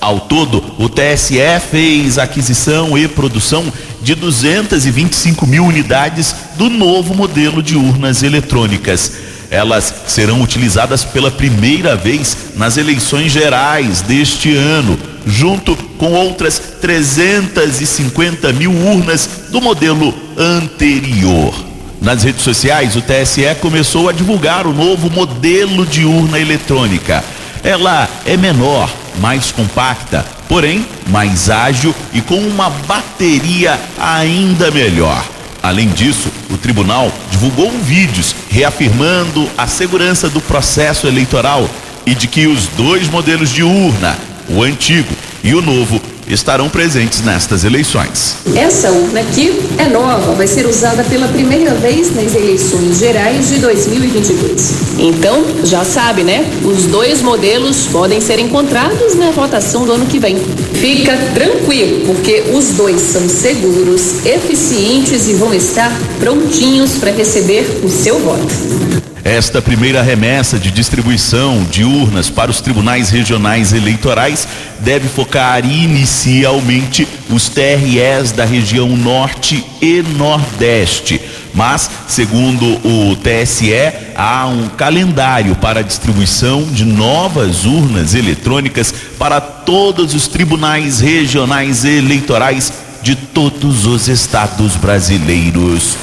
Ao 0.00 0.20
todo, 0.20 0.64
o 0.78 0.88
TSE 0.88 1.36
fez 1.70 2.16
aquisição 2.16 2.96
e 2.96 3.06
produção 3.06 3.70
de 4.00 4.14
225 4.14 5.46
mil 5.46 5.66
unidades 5.66 6.34
do 6.56 6.70
novo 6.70 7.14
modelo 7.14 7.62
de 7.62 7.76
urnas 7.76 8.22
eletrônicas. 8.22 9.12
Elas 9.50 9.92
serão 10.06 10.40
utilizadas 10.40 11.04
pela 11.04 11.30
primeira 11.30 11.94
vez 11.96 12.34
nas 12.56 12.78
eleições 12.78 13.30
gerais 13.30 14.00
deste 14.00 14.54
ano, 14.56 14.98
junto 15.26 15.76
com 15.98 16.12
outras 16.12 16.58
350 16.80 18.52
mil 18.52 18.72
urnas 18.72 19.28
do 19.50 19.60
modelo 19.60 20.14
anterior. 20.36 21.54
Nas 22.00 22.22
redes 22.22 22.42
sociais, 22.42 22.94
o 22.96 23.02
TSE 23.02 23.42
começou 23.60 24.08
a 24.08 24.12
divulgar 24.12 24.66
o 24.66 24.72
novo 24.72 25.10
modelo 25.10 25.84
de 25.84 26.04
urna 26.04 26.38
eletrônica. 26.38 27.24
Ela 27.62 28.08
é 28.24 28.36
menor, 28.36 28.88
mais 29.20 29.50
compacta, 29.50 30.24
porém 30.48 30.86
mais 31.08 31.50
ágil 31.50 31.94
e 32.12 32.20
com 32.20 32.38
uma 32.38 32.70
bateria 32.70 33.78
ainda 33.98 34.70
melhor. 34.70 35.24
Além 35.62 35.88
disso, 35.88 36.28
o 36.50 36.56
tribunal 36.56 37.12
divulgou 37.30 37.70
vídeos 37.70 38.34
reafirmando 38.48 39.48
a 39.58 39.66
segurança 39.66 40.28
do 40.28 40.40
processo 40.40 41.06
eleitoral 41.06 41.68
e 42.06 42.14
de 42.14 42.26
que 42.26 42.46
os 42.46 42.68
dois 42.68 43.08
modelos 43.08 43.50
de 43.50 43.62
urna, 43.62 44.16
o 44.48 44.62
antigo 44.62 45.12
e 45.42 45.54
o 45.54 45.62
novo, 45.62 46.00
estarão 46.28 46.68
presentes 46.68 47.22
nestas 47.22 47.64
eleições. 47.64 48.36
Essa 48.54 48.90
urna 48.90 49.20
aqui 49.20 49.60
é 49.78 49.86
nova, 49.86 50.34
vai 50.34 50.46
ser 50.46 50.66
usada 50.66 51.02
pela 51.04 51.28
primeira 51.28 51.74
vez 51.74 52.14
nas 52.14 52.34
eleições 52.34 52.98
gerais 52.98 53.48
de 53.48 53.58
2022. 53.58 54.72
Então, 54.98 55.44
já 55.64 55.84
sabe, 55.84 56.22
né? 56.22 56.44
Os 56.62 56.84
dois 56.84 57.22
modelos 57.22 57.86
podem 57.86 58.20
ser 58.20 58.38
encontrados 58.38 59.14
na 59.14 59.30
votação 59.30 59.86
do 59.86 59.92
ano 59.92 60.06
que 60.06 60.18
vem. 60.18 60.36
Fica 60.74 61.16
tranquilo, 61.34 62.06
porque 62.06 62.44
os 62.52 62.68
dois 62.70 63.00
são 63.00 63.28
seguros, 63.28 64.26
eficientes 64.26 65.28
e 65.28 65.34
vão 65.34 65.54
estar 65.54 65.92
prontinhos 66.18 66.98
para 66.98 67.10
receber 67.10 67.80
o 67.82 67.88
seu 67.88 68.18
voto. 68.18 69.07
Esta 69.28 69.60
primeira 69.60 70.00
remessa 70.00 70.58
de 70.58 70.70
distribuição 70.70 71.62
de 71.64 71.84
urnas 71.84 72.30
para 72.30 72.50
os 72.50 72.62
tribunais 72.62 73.10
regionais 73.10 73.74
eleitorais 73.74 74.48
deve 74.80 75.06
focar 75.06 75.62
inicialmente 75.70 77.06
os 77.28 77.50
TREs 77.50 78.32
da 78.32 78.46
região 78.46 78.88
Norte 78.96 79.62
e 79.82 80.00
Nordeste. 80.16 81.20
Mas, 81.52 81.90
segundo 82.08 82.64
o 82.82 83.14
TSE, 83.16 83.70
há 84.16 84.46
um 84.46 84.66
calendário 84.70 85.54
para 85.56 85.80
a 85.80 85.84
distribuição 85.84 86.62
de 86.62 86.86
novas 86.86 87.66
urnas 87.66 88.14
eletrônicas 88.14 88.94
para 89.18 89.42
todos 89.42 90.14
os 90.14 90.26
tribunais 90.26 91.00
regionais 91.00 91.84
eleitorais 91.84 92.72
de 93.02 93.14
todos 93.14 93.84
os 93.84 94.08
estados 94.08 94.74
brasileiros. 94.74 95.98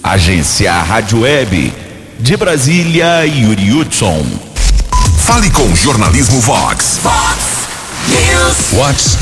Agência 0.00 0.72
Rádio 0.74 1.22
Web. 1.22 1.87
De 2.20 2.36
Brasília, 2.36 3.24
Yuri 3.24 3.72
Hudson. 3.72 4.26
Fale 5.18 5.48
com 5.50 5.72
Jornalismo 5.76 6.40
Vox. 6.40 6.98
Fox 7.00 7.38
News. 8.08 8.56
Vox 8.72 9.16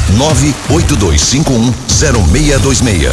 982510626. 0.70 3.12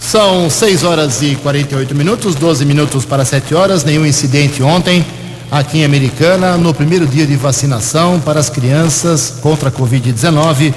São 0.00 0.48
6 0.48 0.84
horas 0.84 1.20
e 1.20 1.34
48 1.34 1.94
minutos, 1.94 2.34
12 2.34 2.64
minutos 2.64 3.04
para 3.04 3.26
7 3.26 3.54
horas. 3.54 3.84
Nenhum 3.84 4.06
incidente 4.06 4.62
ontem 4.62 5.04
aqui 5.50 5.80
em 5.80 5.84
Americana, 5.84 6.56
no 6.56 6.72
primeiro 6.72 7.06
dia 7.06 7.26
de 7.26 7.36
vacinação 7.36 8.18
para 8.18 8.40
as 8.40 8.48
crianças 8.48 9.34
contra 9.42 9.68
a 9.68 9.72
Covid-19, 9.72 10.72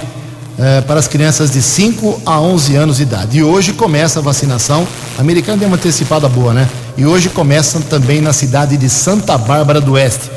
eh, 0.58 0.82
para 0.82 1.00
as 1.00 1.08
crianças 1.08 1.50
de 1.50 1.62
5 1.62 2.20
a 2.26 2.38
11 2.38 2.76
anos 2.76 2.98
de 2.98 3.04
idade. 3.04 3.38
E 3.38 3.42
hoje 3.42 3.72
começa 3.72 4.18
a 4.18 4.22
vacinação. 4.22 4.86
A 5.16 5.22
Americana 5.22 5.56
deu 5.56 5.68
uma 5.68 5.76
antecipada 5.76 6.28
boa, 6.28 6.52
né? 6.52 6.68
E 6.96 7.06
hoje 7.06 7.28
começa 7.30 7.80
também 7.80 8.20
na 8.20 8.32
cidade 8.32 8.76
de 8.76 8.88
Santa 8.88 9.38
Bárbara 9.38 9.80
do 9.80 9.92
Oeste. 9.92 10.30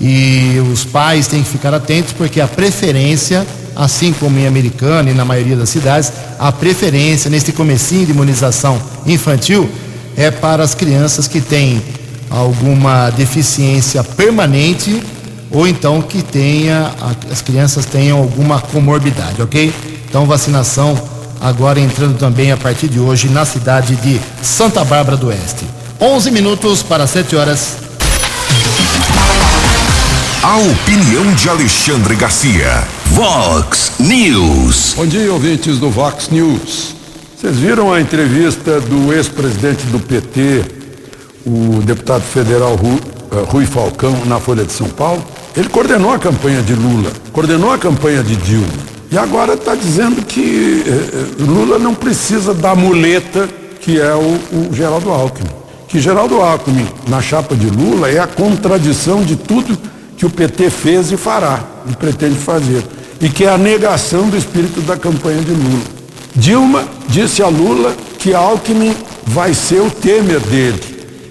E 0.00 0.58
os 0.72 0.84
pais 0.84 1.26
têm 1.26 1.42
que 1.42 1.48
ficar 1.48 1.74
atentos 1.74 2.12
porque 2.14 2.40
a 2.40 2.48
preferência, 2.48 3.46
assim 3.76 4.12
como 4.14 4.38
em 4.38 4.46
Americana 4.46 5.10
e 5.10 5.14
na 5.14 5.24
maioria 5.24 5.56
das 5.56 5.68
cidades, 5.68 6.10
a 6.38 6.50
preferência 6.50 7.30
neste 7.30 7.52
comecinho 7.52 8.06
de 8.06 8.12
imunização 8.12 8.80
infantil 9.06 9.68
é 10.16 10.30
para 10.30 10.62
as 10.62 10.74
crianças 10.74 11.28
que 11.28 11.40
têm 11.40 11.82
alguma 12.30 13.10
deficiência 13.10 14.02
permanente 14.02 15.02
ou 15.50 15.66
então 15.66 16.00
que 16.00 16.22
tenha 16.22 16.92
as 17.30 17.42
crianças 17.42 17.84
tenham 17.84 18.18
alguma 18.18 18.60
comorbidade, 18.60 19.42
ok? 19.42 19.72
Então 20.08 20.24
vacinação 20.24 20.96
agora 21.40 21.80
entrando 21.80 22.16
também 22.16 22.52
a 22.52 22.56
partir 22.56 22.88
de 22.88 23.00
hoje 23.00 23.28
na 23.28 23.44
cidade 23.44 23.96
de 23.96 24.20
Santa 24.42 24.84
Bárbara 24.84 25.16
do 25.16 25.26
Oeste. 25.26 25.79
11 26.02 26.30
minutos 26.30 26.82
para 26.82 27.06
7 27.06 27.36
horas. 27.36 27.76
A 30.42 30.56
opinião 30.56 31.30
de 31.34 31.46
Alexandre 31.46 32.14
Garcia. 32.14 32.88
Vox 33.08 33.92
News. 34.00 34.94
Bom 34.96 35.04
dia, 35.04 35.30
ouvintes 35.30 35.78
do 35.78 35.90
Vox 35.90 36.30
News. 36.30 36.96
Vocês 37.36 37.58
viram 37.58 37.92
a 37.92 38.00
entrevista 38.00 38.80
do 38.80 39.12
ex-presidente 39.12 39.84
do 39.88 40.00
PT, 40.00 40.64
o 41.44 41.82
deputado 41.82 42.22
federal 42.22 42.78
eh, 42.82 43.44
Rui 43.46 43.66
Falcão, 43.66 44.24
na 44.24 44.40
Folha 44.40 44.64
de 44.64 44.72
São 44.72 44.88
Paulo? 44.88 45.22
Ele 45.54 45.68
coordenou 45.68 46.14
a 46.14 46.18
campanha 46.18 46.62
de 46.62 46.74
Lula, 46.74 47.12
coordenou 47.30 47.74
a 47.74 47.78
campanha 47.78 48.22
de 48.22 48.36
Dilma. 48.36 48.90
E 49.12 49.18
agora 49.18 49.52
está 49.52 49.74
dizendo 49.74 50.24
que 50.24 50.82
eh, 50.86 50.90
eh, 51.12 51.42
Lula 51.44 51.78
não 51.78 51.94
precisa 51.94 52.54
da 52.54 52.74
muleta 52.74 53.46
que 53.82 54.00
é 54.00 54.14
o, 54.14 54.38
o 54.50 54.70
Geraldo 54.72 55.10
Alckmin. 55.10 55.59
Que 55.90 55.98
Geraldo 55.98 56.40
Alckmin, 56.40 56.86
na 57.08 57.20
chapa 57.20 57.56
de 57.56 57.66
Lula, 57.66 58.08
é 58.08 58.20
a 58.20 58.26
contradição 58.28 59.24
de 59.24 59.34
tudo 59.34 59.76
que 60.16 60.24
o 60.24 60.30
PT 60.30 60.70
fez 60.70 61.10
e 61.10 61.16
fará, 61.16 61.64
e 61.90 61.96
pretende 61.96 62.36
fazer. 62.36 62.84
E 63.20 63.28
que 63.28 63.44
é 63.44 63.50
a 63.50 63.58
negação 63.58 64.28
do 64.28 64.36
espírito 64.36 64.80
da 64.82 64.96
campanha 64.96 65.42
de 65.42 65.50
Lula. 65.50 65.82
Dilma 66.36 66.84
disse 67.08 67.42
a 67.42 67.48
Lula 67.48 67.92
que 68.20 68.32
Alckmin 68.32 68.94
vai 69.26 69.52
ser 69.52 69.80
o 69.80 69.90
Temer 69.90 70.38
dele. 70.38 70.80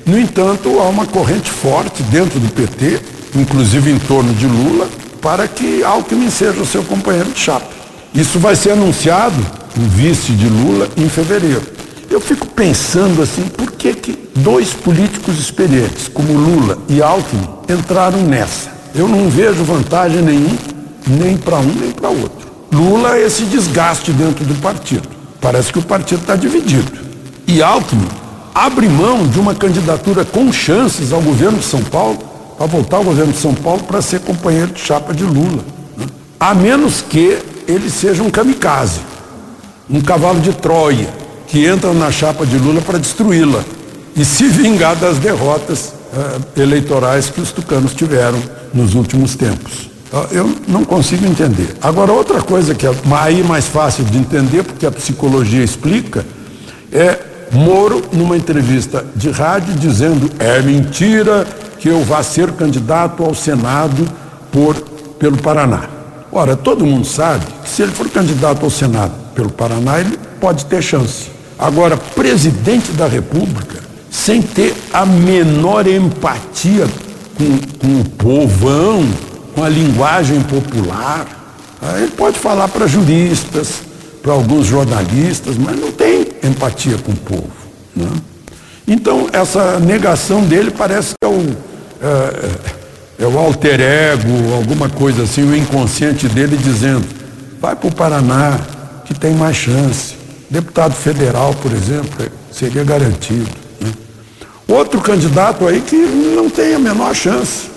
No 0.06 0.20
entanto, 0.20 0.78
há 0.82 0.90
uma 0.90 1.06
corrente 1.06 1.50
forte 1.50 2.04
dentro 2.04 2.38
do 2.38 2.50
PT, 2.50 3.00
inclusive 3.38 3.90
em 3.90 3.98
torno 3.98 4.34
de 4.34 4.46
Lula, 4.46 4.90
para 5.22 5.48
que 5.48 5.86
Alckmin 5.86 6.30
seja 6.30 6.60
o 6.60 6.66
seu 6.66 6.84
companheiro 6.84 7.32
de 7.32 7.40
chapa. 7.40 7.70
Isso 8.14 8.38
vai 8.38 8.58
ser 8.58 8.72
anunciado, 8.72 9.40
o 9.78 9.82
vice 9.96 10.34
de 10.34 10.50
Lula, 10.50 10.90
em 10.98 11.08
fevereiro. 11.08 11.79
Eu 12.10 12.20
fico 12.20 12.48
pensando 12.48 13.22
assim, 13.22 13.44
por 13.44 13.72
que, 13.72 13.94
que 13.94 14.18
dois 14.36 14.74
políticos 14.74 15.38
experientes, 15.38 16.08
como 16.08 16.34
Lula 16.34 16.78
e 16.90 17.02
Alckmin, 17.02 17.48
entraram 17.70 18.20
nessa? 18.22 18.72
Eu 18.96 19.08
não 19.08 19.30
vejo 19.30 19.64
vantagem 19.64 20.22
nenhum, 20.22 20.58
nem 21.06 21.38
para 21.38 21.58
um 21.58 21.72
nem 21.80 21.92
para 21.92 22.10
outro. 22.10 22.50
Lula 22.72 23.16
é 23.16 23.26
esse 23.26 23.44
desgaste 23.46 24.12
dentro 24.12 24.44
do 24.44 24.56
partido. 24.56 25.08
Parece 25.40 25.72
que 25.72 25.80
o 25.80 25.84
partido 25.84 26.22
está 26.22 26.36
dividido. 26.36 26.92
E 27.46 27.62
Alckmin 27.62 28.08
abre 28.56 28.90
mão 28.90 29.28
de 29.28 29.40
uma 29.40 29.54
candidatura 29.54 30.26
com 30.26 30.52
chances 30.52 31.14
ao 31.14 31.22
governo 31.22 31.60
de 31.60 31.66
São 31.66 31.84
Paulo, 31.84 32.18
para 32.58 32.66
voltar 32.66 32.98
ao 32.98 33.04
governo 33.04 33.32
de 33.32 33.40
São 33.40 33.54
Paulo 33.54 33.84
para 33.84 34.02
ser 34.02 34.20
companheiro 34.22 34.72
de 34.72 34.82
chapa 34.82 35.14
de 35.14 35.24
Lula. 35.24 35.64
né? 35.96 36.06
A 36.40 36.56
menos 36.56 37.02
que 37.02 37.38
ele 37.68 37.90
seja 37.90 38.24
um 38.24 38.30
kamikaze, 38.30 39.00
um 39.90 40.02
cavalo 40.02 40.40
de 40.40 40.52
Troia, 40.54 41.19
que 41.50 41.66
entra 41.66 41.94
na 41.94 42.12
chapa 42.12 42.46
de 42.46 42.58
Lula 42.58 42.82
para 42.82 42.98
destruí-la 42.98 43.64
e 44.16 44.24
se 44.24 44.48
vingar 44.48 44.96
das 44.96 45.18
derrotas 45.18 45.94
eh, 46.14 46.62
eleitorais 46.62 47.30
que 47.30 47.42
os 47.42 47.52
tucanos 47.52 47.94
tiveram 47.94 48.42
nos 48.74 48.96
últimos 48.96 49.36
tempos. 49.36 49.90
Ah, 50.14 50.28
Eu 50.32 50.56
não 50.68 50.86
consigo 50.86 51.26
entender. 51.26 51.76
Agora, 51.82 52.12
outra 52.12 52.42
coisa 52.42 52.74
que 52.74 52.86
é 52.86 52.92
aí 53.20 53.44
mais 53.44 53.66
fácil 53.66 54.04
de 54.06 54.18
entender, 54.18 54.64
porque 54.64 54.86
a 54.86 54.92
psicologia 54.92 55.64
explica, 55.64 56.26
é 56.92 57.20
Moro 57.52 58.04
numa 58.14 58.38
entrevista 58.38 59.04
de 59.16 59.32
rádio 59.32 59.74
dizendo 59.74 60.30
é 60.38 60.62
mentira 60.62 61.48
que 61.80 61.90
eu 61.90 62.04
vá 62.04 62.22
ser 62.22 62.52
candidato 62.52 63.24
ao 63.24 63.34
Senado 63.34 64.08
por, 64.52 64.76
pelo 65.18 65.38
Paraná. 65.38 65.90
Ora, 66.32 66.56
todo 66.56 66.86
mundo 66.86 67.08
sabe 67.08 67.46
que 67.64 67.70
se 67.70 67.82
ele 67.82 67.92
for 67.92 68.08
candidato 68.10 68.64
ao 68.64 68.70
Senado 68.70 69.14
pelo 69.34 69.50
Paraná, 69.50 70.00
ele 70.00 70.20
pode 70.40 70.66
ter 70.66 70.82
chance. 70.84 71.32
Agora, 71.60 71.98
presidente 71.98 72.94
da 72.94 73.06
República, 73.06 73.84
sem 74.10 74.42
ter 74.42 74.74
a 74.94 75.06
menor 75.06 75.86
empatia 75.88 76.88
com, 77.38 77.58
com 77.78 78.00
o 78.00 78.10
povão, 78.12 79.06
com 79.54 79.62
a 79.62 79.68
linguagem 79.68 80.42
popular, 80.42 81.28
aí 81.82 82.04
ele 82.04 82.12
pode 82.12 82.40
falar 82.40 82.70
para 82.70 82.88
juristas, 82.88 83.82
para 84.22 84.32
alguns 84.32 84.68
jornalistas, 84.68 85.58
mas 85.58 85.78
não 85.78 85.92
tem 85.92 86.28
empatia 86.42 86.98
com 86.98 87.12
o 87.12 87.18
povo. 87.18 87.52
né? 87.94 88.10
Então, 88.88 89.28
essa 89.34 89.80
negação 89.80 90.42
dele 90.46 90.72
parece 90.72 91.10
que 91.10 91.28
é 91.28 91.28
o, 91.28 91.58
é, 92.02 93.24
é 93.24 93.28
o 93.28 93.38
alter 93.38 93.82
ego, 93.82 94.54
alguma 94.56 94.88
coisa 94.88 95.24
assim, 95.24 95.44
o 95.44 95.54
inconsciente 95.54 96.28
dele 96.30 96.56
dizendo: 96.56 97.06
vai 97.60 97.76
para 97.76 97.88
o 97.88 97.94
Paraná, 97.94 98.58
que 99.06 99.14
tem 99.14 99.34
mais 99.34 99.58
chance. 99.58 100.19
Deputado 100.50 100.94
federal, 100.94 101.54
por 101.62 101.72
exemplo, 101.72 102.28
seria 102.52 102.84
garantido. 102.84 103.50
né? 103.80 103.92
Outro 104.68 105.00
candidato 105.00 105.68
aí 105.68 105.82
que 105.82 105.96
não 105.96 106.50
tem 106.50 106.74
a 106.74 106.80
menor 106.80 107.14
chance 107.14 107.70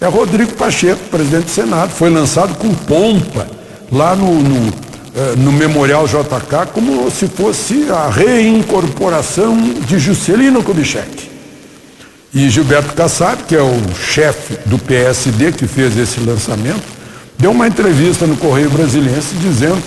é 0.00 0.06
Rodrigo 0.06 0.52
Pacheco, 0.54 1.00
presidente 1.10 1.44
do 1.44 1.50
Senado. 1.50 1.90
Foi 1.90 2.08
lançado 2.10 2.56
com 2.56 2.72
pompa 2.74 3.46
lá 3.92 4.16
no, 4.16 4.42
no, 4.42 4.72
eh, 5.14 5.34
no 5.36 5.52
Memorial 5.52 6.06
JK, 6.06 6.72
como 6.72 7.10
se 7.10 7.26
fosse 7.28 7.86
a 7.90 8.08
reincorporação 8.08 9.56
de 9.86 9.98
Juscelino 9.98 10.62
Kubitschek. 10.62 11.30
E 12.34 12.50
Gilberto 12.50 12.94
Kassab, 12.94 13.44
que 13.44 13.56
é 13.56 13.62
o 13.62 13.80
chefe 13.94 14.58
do 14.66 14.78
PSD 14.78 15.52
que 15.52 15.66
fez 15.66 15.96
esse 15.96 16.20
lançamento, 16.20 16.84
deu 17.38 17.50
uma 17.50 17.66
entrevista 17.66 18.26
no 18.26 18.36
Correio 18.36 18.68
Brasiliense 18.68 19.34
dizendo 19.36 19.82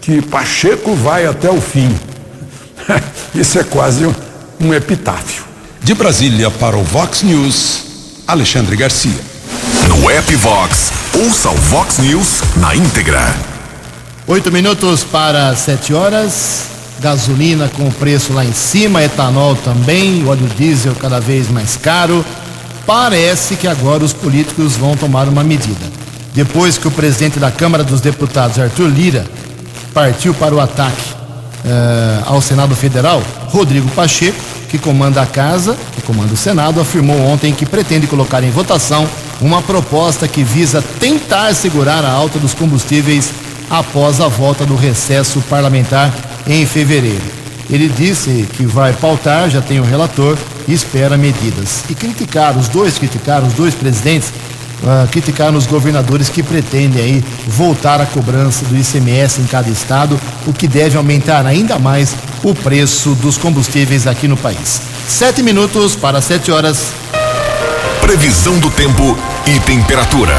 que 0.00 0.22
Pacheco 0.22 0.94
vai 0.94 1.26
até 1.26 1.50
o 1.50 1.60
fim. 1.60 1.94
Isso 3.34 3.58
é 3.58 3.64
quase 3.64 4.06
um, 4.06 4.14
um 4.60 4.74
epitáfio. 4.74 5.44
De 5.82 5.94
Brasília 5.94 6.50
para 6.50 6.76
o 6.76 6.82
Vox 6.82 7.22
News, 7.22 7.82
Alexandre 8.26 8.76
Garcia. 8.76 9.20
No 9.88 10.10
app 10.10 10.34
Vox, 10.36 10.92
ouça 11.14 11.50
o 11.50 11.56
Vox 11.56 11.98
News 11.98 12.42
na 12.56 12.74
íntegra. 12.74 13.34
Oito 14.26 14.52
minutos 14.52 15.02
para 15.04 15.54
sete 15.56 15.92
horas. 15.92 16.66
Gasolina 17.00 17.68
com 17.68 17.88
o 17.88 17.92
preço 17.92 18.32
lá 18.34 18.44
em 18.44 18.52
cima, 18.52 19.02
etanol 19.02 19.56
também, 19.56 20.26
óleo 20.28 20.46
diesel 20.56 20.94
cada 20.94 21.18
vez 21.18 21.48
mais 21.48 21.76
caro. 21.76 22.24
Parece 22.86 23.56
que 23.56 23.66
agora 23.66 24.04
os 24.04 24.12
políticos 24.12 24.76
vão 24.76 24.94
tomar 24.94 25.26
uma 25.26 25.42
medida. 25.42 25.86
Depois 26.34 26.76
que 26.76 26.86
o 26.86 26.90
presidente 26.90 27.38
da 27.38 27.50
Câmara 27.50 27.82
dos 27.82 28.00
Deputados, 28.00 28.58
Arthur 28.58 28.88
Lira, 28.88 29.24
partiu 29.92 30.32
para 30.34 30.54
o 30.54 30.60
ataque 30.60 31.14
eh, 31.64 32.22
ao 32.26 32.40
Senado 32.40 32.74
Federal, 32.74 33.22
Rodrigo 33.48 33.88
Pacheco, 33.90 34.38
que 34.68 34.78
comanda 34.78 35.20
a 35.20 35.26
casa, 35.26 35.76
que 35.94 36.02
comanda 36.02 36.32
o 36.32 36.36
Senado, 36.36 36.80
afirmou 36.80 37.18
ontem 37.20 37.52
que 37.52 37.66
pretende 37.66 38.06
colocar 38.06 38.42
em 38.42 38.50
votação 38.50 39.06
uma 39.40 39.60
proposta 39.60 40.28
que 40.28 40.44
visa 40.44 40.82
tentar 41.00 41.54
segurar 41.54 42.04
a 42.04 42.10
alta 42.10 42.38
dos 42.38 42.54
combustíveis 42.54 43.30
após 43.68 44.20
a 44.20 44.28
volta 44.28 44.64
do 44.64 44.76
recesso 44.76 45.40
parlamentar 45.48 46.12
em 46.46 46.64
fevereiro. 46.66 47.40
Ele 47.68 47.88
disse 47.88 48.48
que 48.54 48.64
vai 48.64 48.92
pautar, 48.92 49.48
já 49.48 49.60
tem 49.60 49.78
o 49.78 49.84
relator 49.84 50.36
e 50.66 50.72
espera 50.72 51.16
medidas. 51.16 51.84
E 51.88 51.94
criticar, 51.94 52.56
os 52.56 52.68
dois 52.68 52.98
criticaram, 52.98 53.46
os 53.46 53.54
dois 53.54 53.74
presidentes, 53.74 54.32
ah, 54.86 55.06
criticaram 55.10 55.56
os 55.56 55.66
governadores 55.66 56.28
que 56.28 56.42
pretendem 56.42 57.02
aí 57.02 57.24
voltar 57.46 58.00
a 58.00 58.06
cobrança 58.06 58.64
do 58.64 58.76
ICMS 58.76 59.40
em 59.40 59.46
cada 59.46 59.68
estado, 59.68 60.18
o 60.46 60.52
que 60.52 60.66
deve 60.66 60.96
aumentar 60.96 61.46
ainda 61.46 61.78
mais 61.78 62.14
o 62.42 62.54
preço 62.54 63.14
dos 63.16 63.36
combustíveis 63.36 64.06
aqui 64.06 64.26
no 64.26 64.36
país. 64.36 64.80
Sete 65.06 65.42
minutos 65.42 65.96
para 65.96 66.20
sete 66.20 66.50
horas. 66.50 66.92
Previsão 68.00 68.58
do 68.58 68.70
tempo 68.70 69.16
e 69.46 69.58
temperatura. 69.60 70.36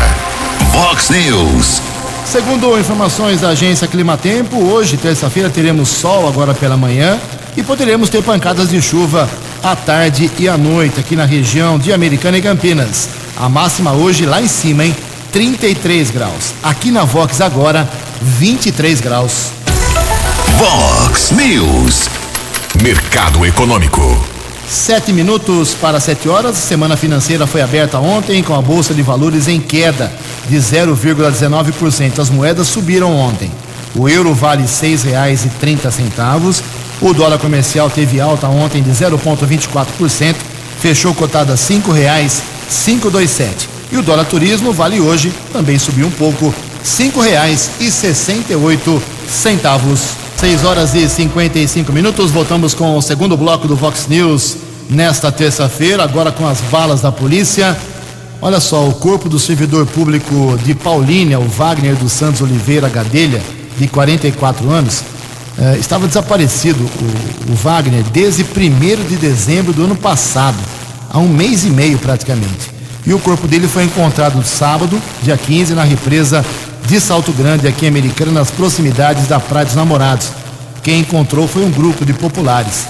Vox 0.72 1.10
News. 1.10 1.82
Segundo 2.26 2.80
informações 2.80 3.42
da 3.42 3.50
agência 3.50 3.88
Climatempo, 3.88 4.58
hoje, 4.58 4.96
terça-feira, 4.96 5.50
teremos 5.50 5.90
sol 5.90 6.28
agora 6.28 6.54
pela 6.54 6.78
manhã 6.78 7.20
e 7.58 7.62
poderemos 7.62 8.10
ter 8.10 8.24
pancadas 8.24 8.70
de 8.70 8.82
chuva 8.82 9.30
à 9.62 9.76
tarde 9.76 10.32
e 10.40 10.48
à 10.48 10.58
noite 10.58 11.00
aqui 11.00 11.16
na 11.16 11.26
região 11.26 11.78
de 11.78 11.92
Americana 11.92 12.38
e 12.38 12.42
Campinas. 12.42 13.21
A 13.38 13.50
máxima 13.50 13.92
hoje 13.94 14.26
lá 14.26 14.42
em 14.42 14.48
cima, 14.48 14.86
hein? 14.86 14.96
33 15.32 16.12
graus. 16.12 16.54
Aqui 16.62 16.92
na 16.92 17.04
Vox 17.04 17.40
agora, 17.42 17.90
23 18.22 19.00
graus. 19.02 19.52
Vox 20.58 21.32
News. 21.32 22.10
Mercado 22.82 23.46
Econômico. 23.46 24.02
Sete 24.68 25.12
minutos 25.12 25.74
para 25.74 26.00
sete 26.00 26.30
horas. 26.30 26.56
Semana 26.58 26.96
financeira 26.96 27.46
foi 27.46 27.62
aberta 27.62 28.00
ontem 28.00 28.42
com 28.42 28.56
a 28.56 28.62
Bolsa 28.62 28.94
de 28.94 29.02
Valores 29.02 29.48
em 29.48 29.60
queda 29.60 30.12
de 30.50 30.58
0,19%. 30.58 32.20
As 32.20 32.30
moedas 32.30 32.68
subiram 32.68 33.16
ontem. 33.16 33.52
O 33.96 34.08
euro 34.08 34.34
vale 34.34 34.68
seis 34.68 35.04
reais 35.04 35.46
e 35.46 35.50
trinta 35.50 35.92
centavos. 35.92 36.64
O 37.02 37.14
dólar 37.14 37.40
comercial 37.40 37.90
teve 37.90 38.22
alta 38.22 38.48
ontem 38.48 38.82
de 38.82 38.92
0,24%. 38.92 40.51
Fechou 40.82 41.14
cotada 41.14 41.56
cinco 41.56 41.92
reais 41.92 42.42
cinco 42.70 43.10
dois 43.10 43.30
sete. 43.30 43.70
E 43.92 43.98
o 43.98 44.02
dólar 44.02 44.26
turismo 44.26 44.72
vale 44.72 45.00
hoje 45.00 45.32
também 45.52 45.78
subiu 45.78 46.08
um 46.08 46.12
pouco 46.12 46.54
cinco 46.84 47.22
reais 47.22 47.72
e 47.80 47.92
sessenta 47.92 48.54
e 48.54 48.56
oito 48.56 49.02
centavos. 49.30 50.22
6 50.38 50.66
horas 50.66 50.96
e 50.96 51.08
55 51.08 51.94
minutos. 51.94 52.32
Voltamos 52.32 52.74
com 52.74 52.98
o 52.98 53.02
segundo 53.04 53.38
bloco 53.38 53.68
do 53.68 53.76
Vox 53.76 54.08
News 54.08 54.58
nesta 54.90 55.32
terça-feira, 55.32 56.04
agora 56.04 56.32
com 56.32 56.48
as 56.48 56.60
balas 56.62 57.00
da 57.00 57.12
polícia. 57.12 57.78
Olha 58.42 58.60
só, 58.60 58.88
o 58.88 58.94
corpo 58.94 59.30
do 59.30 59.38
servidor 59.38 59.86
público 59.86 60.58
de 60.64 60.74
Paulínia, 60.74 61.40
o 61.40 61.48
Wagner 61.48 61.96
dos 61.96 62.12
Santos 62.12 62.42
Oliveira 62.42 62.90
Gadelha, 62.90 63.40
de 63.78 63.88
44 63.88 64.68
anos, 64.72 65.04
eh, 65.62 65.78
estava 65.80 66.08
desaparecido, 66.08 66.84
o, 66.84 67.52
o 67.52 67.56
Wagner, 67.56 68.04
desde 68.12 68.44
1 68.44 69.08
de 69.08 69.16
dezembro 69.16 69.72
do 69.72 69.84
ano 69.84 69.96
passado, 69.96 70.58
há 71.08 71.20
um 71.20 71.28
mês 71.28 71.64
e 71.64 71.70
meio 71.70 72.00
praticamente. 72.00 72.72
E 73.06 73.14
o 73.14 73.20
corpo 73.20 73.48
dele 73.48 73.68
foi 73.68 73.84
encontrado 73.84 74.44
sábado, 74.44 75.00
dia 75.22 75.38
15, 75.38 75.76
na 75.76 75.84
represa 75.84 76.44
de 76.88 77.00
Salto 77.00 77.32
Grande, 77.32 77.68
aqui 77.68 77.86
em 77.86 77.90
Americana, 77.90 78.32
nas 78.32 78.50
proximidades 78.50 79.28
da 79.28 79.40
Praia 79.40 79.66
dos 79.66 79.76
Namorados. 79.76 80.30
Quem 80.82 81.02
encontrou 81.02 81.48
foi 81.48 81.64
um 81.64 81.70
grupo 81.70 82.04
de 82.04 82.14
populares. 82.14 82.88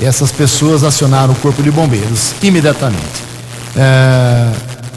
Essas 0.00 0.30
pessoas 0.30 0.84
acionaram 0.84 1.32
o 1.32 1.36
Corpo 1.36 1.60
de 1.60 1.72
Bombeiros 1.72 2.34
imediatamente. 2.40 3.32
É, 3.76 4.52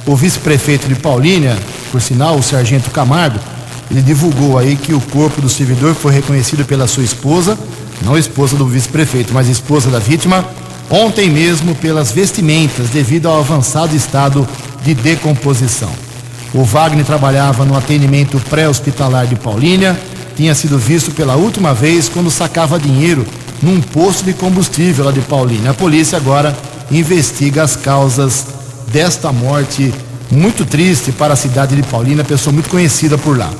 o 0.05 0.15
vice-prefeito 0.15 0.87
de 0.87 0.93
Paulínia, 0.93 1.57
por 1.91 1.99
sinal, 1.99 2.37
o 2.37 2.43
sargento 2.43 2.91
Camargo, 2.91 3.39
ele 3.89 4.01
divulgou 4.01 4.57
aí 4.57 4.75
que 4.75 4.93
o 4.93 5.01
corpo 5.01 5.41
do 5.41 5.49
servidor 5.49 5.93
foi 5.93 6.13
reconhecido 6.13 6.65
pela 6.65 6.87
sua 6.87 7.03
esposa, 7.03 7.57
não 8.01 8.17
esposa 8.17 8.55
do 8.55 8.65
vice-prefeito, 8.65 9.33
mas 9.33 9.47
esposa 9.47 9.89
da 9.89 9.99
vítima, 9.99 10.45
ontem 10.89 11.29
mesmo 11.29 11.75
pelas 11.75 12.11
vestimentas, 12.11 12.89
devido 12.89 13.27
ao 13.27 13.39
avançado 13.39 13.95
estado 13.95 14.47
de 14.83 14.93
decomposição. 14.93 15.91
O 16.53 16.63
Wagner 16.63 17.05
trabalhava 17.05 17.65
no 17.65 17.77
atendimento 17.77 18.39
pré-hospitalar 18.49 19.27
de 19.27 19.35
Paulínia, 19.35 19.99
tinha 20.35 20.53
sido 20.53 20.77
visto 20.77 21.11
pela 21.11 21.35
última 21.35 21.73
vez 21.73 22.09
quando 22.09 22.29
sacava 22.29 22.79
dinheiro 22.79 23.25
num 23.61 23.81
posto 23.81 24.25
de 24.25 24.33
combustível 24.33 25.05
lá 25.05 25.11
de 25.11 25.21
Paulínia. 25.21 25.71
A 25.71 25.73
polícia 25.73 26.17
agora 26.17 26.55
investiga 26.91 27.63
as 27.63 27.75
causas 27.75 28.47
desta 28.91 29.31
morte 29.31 29.93
muito 30.31 30.65
triste 30.65 31.11
para 31.11 31.33
a 31.33 31.37
cidade 31.37 31.75
de 31.75 31.83
Paulínia, 31.83 32.23
pessoa 32.23 32.53
muito 32.53 32.69
conhecida 32.69 33.17
por 33.17 33.37
lá. 33.37 33.51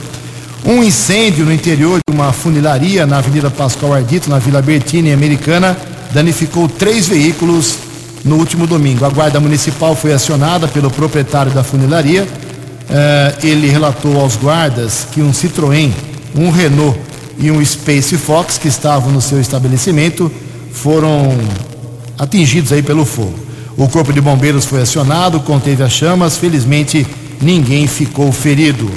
Um 0.65 0.83
incêndio 0.83 1.45
no 1.45 1.53
interior 1.53 1.99
de 2.07 2.13
uma 2.13 2.33
funilaria 2.33 3.05
na 3.05 3.17
Avenida 3.19 3.51
Pascoal 3.51 3.93
Ardito, 3.93 4.29
na 4.29 4.39
Vila 4.39 4.61
Bertini, 4.61 5.13
americana, 5.13 5.77
danificou 6.11 6.67
três 6.67 7.07
veículos 7.07 7.77
no 8.23 8.37
último 8.37 8.65
domingo. 8.65 9.05
A 9.05 9.09
Guarda 9.09 9.39
Municipal 9.39 9.95
foi 9.95 10.11
acionada 10.11 10.67
pelo 10.67 10.89
proprietário 10.89 11.51
da 11.51 11.63
funilaria 11.63 12.27
Uh, 12.85 13.45
ele 13.45 13.67
relatou 13.67 14.19
aos 14.19 14.35
guardas 14.35 15.07
que 15.11 15.19
um 15.19 15.31
Citroën, 15.31 15.91
um 16.35 16.51
Renault 16.51 16.97
e 17.37 17.49
um 17.49 17.63
Space 17.65 18.15
Fox 18.15 18.59
que 18.59 18.67
estavam 18.67 19.11
no 19.11 19.19
seu 19.19 19.41
estabelecimento 19.41 20.31
foram 20.71 21.35
atingidos 22.17 22.71
aí 22.71 22.83
pelo 22.83 23.03
fogo. 23.03 23.33
O 23.75 23.89
corpo 23.89 24.13
de 24.13 24.21
bombeiros 24.21 24.65
foi 24.65 24.81
acionado, 24.81 25.39
conteve 25.39 25.81
as 25.81 25.91
chamas, 25.91 26.37
felizmente 26.37 27.05
ninguém 27.41 27.87
ficou 27.87 28.31
ferido. 28.31 28.89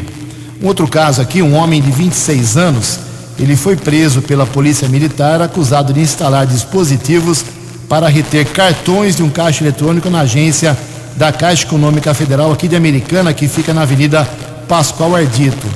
Um 0.62 0.66
outro 0.66 0.88
caso 0.88 1.22
aqui, 1.22 1.40
um 1.40 1.54
homem 1.54 1.80
de 1.80 1.90
26 1.90 2.56
anos, 2.56 2.98
ele 3.38 3.54
foi 3.54 3.76
preso 3.76 4.20
pela 4.20 4.44
polícia 4.44 4.88
militar 4.88 5.40
acusado 5.40 5.92
de 5.92 6.00
instalar 6.00 6.46
dispositivos 6.46 7.44
para 7.88 8.08
reter 8.08 8.46
cartões 8.46 9.16
de 9.16 9.22
um 9.22 9.30
caixa 9.30 9.62
eletrônico 9.62 10.10
na 10.10 10.20
agência 10.20 10.76
da 11.16 11.32
Caixa 11.32 11.64
Econômica 11.64 12.12
Federal 12.12 12.52
aqui 12.52 12.68
de 12.68 12.76
Americana, 12.76 13.32
que 13.32 13.48
fica 13.48 13.72
na 13.72 13.82
Avenida 13.82 14.28
Pascoal 14.68 15.16
Ardito. 15.16 15.66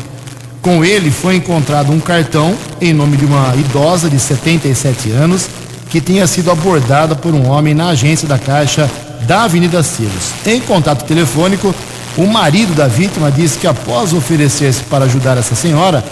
Com 0.61 0.85
ele 0.85 1.11
foi 1.11 1.37
encontrado 1.37 1.91
um 1.93 1.99
cartão 1.99 2.55
em 2.81 2.93
nome 2.93 3.17
de 3.17 3.25
uma 3.25 3.55
idosa 3.57 4.09
de 4.09 4.19
77 4.19 5.11
anos 5.11 5.49
que 5.91 6.01
tinha 6.01 6.27
sido 6.27 6.51
abordada 6.51 7.15
por 7.15 7.35
um 7.35 7.49
homem 7.49 7.75
na 7.75 7.89
agência 7.89 8.27
da 8.27 8.39
Caixa 8.39 8.91
da 9.27 9.45
Avenida 9.45 9.83
Silos. 9.83 10.33
Em 10.47 10.61
contato 10.61 11.05
telefônico, 11.05 11.75
o 12.17 12.27
marido 12.27 12.75
da 12.75 12.87
vítima 12.87 13.31
disse 13.31 13.59
que 13.59 13.67
após 13.67 14.13
oferecer-se 14.13 14.83
para 14.85 15.05
ajudar 15.07 15.39
essa 15.39 15.55
senhora 15.55 16.05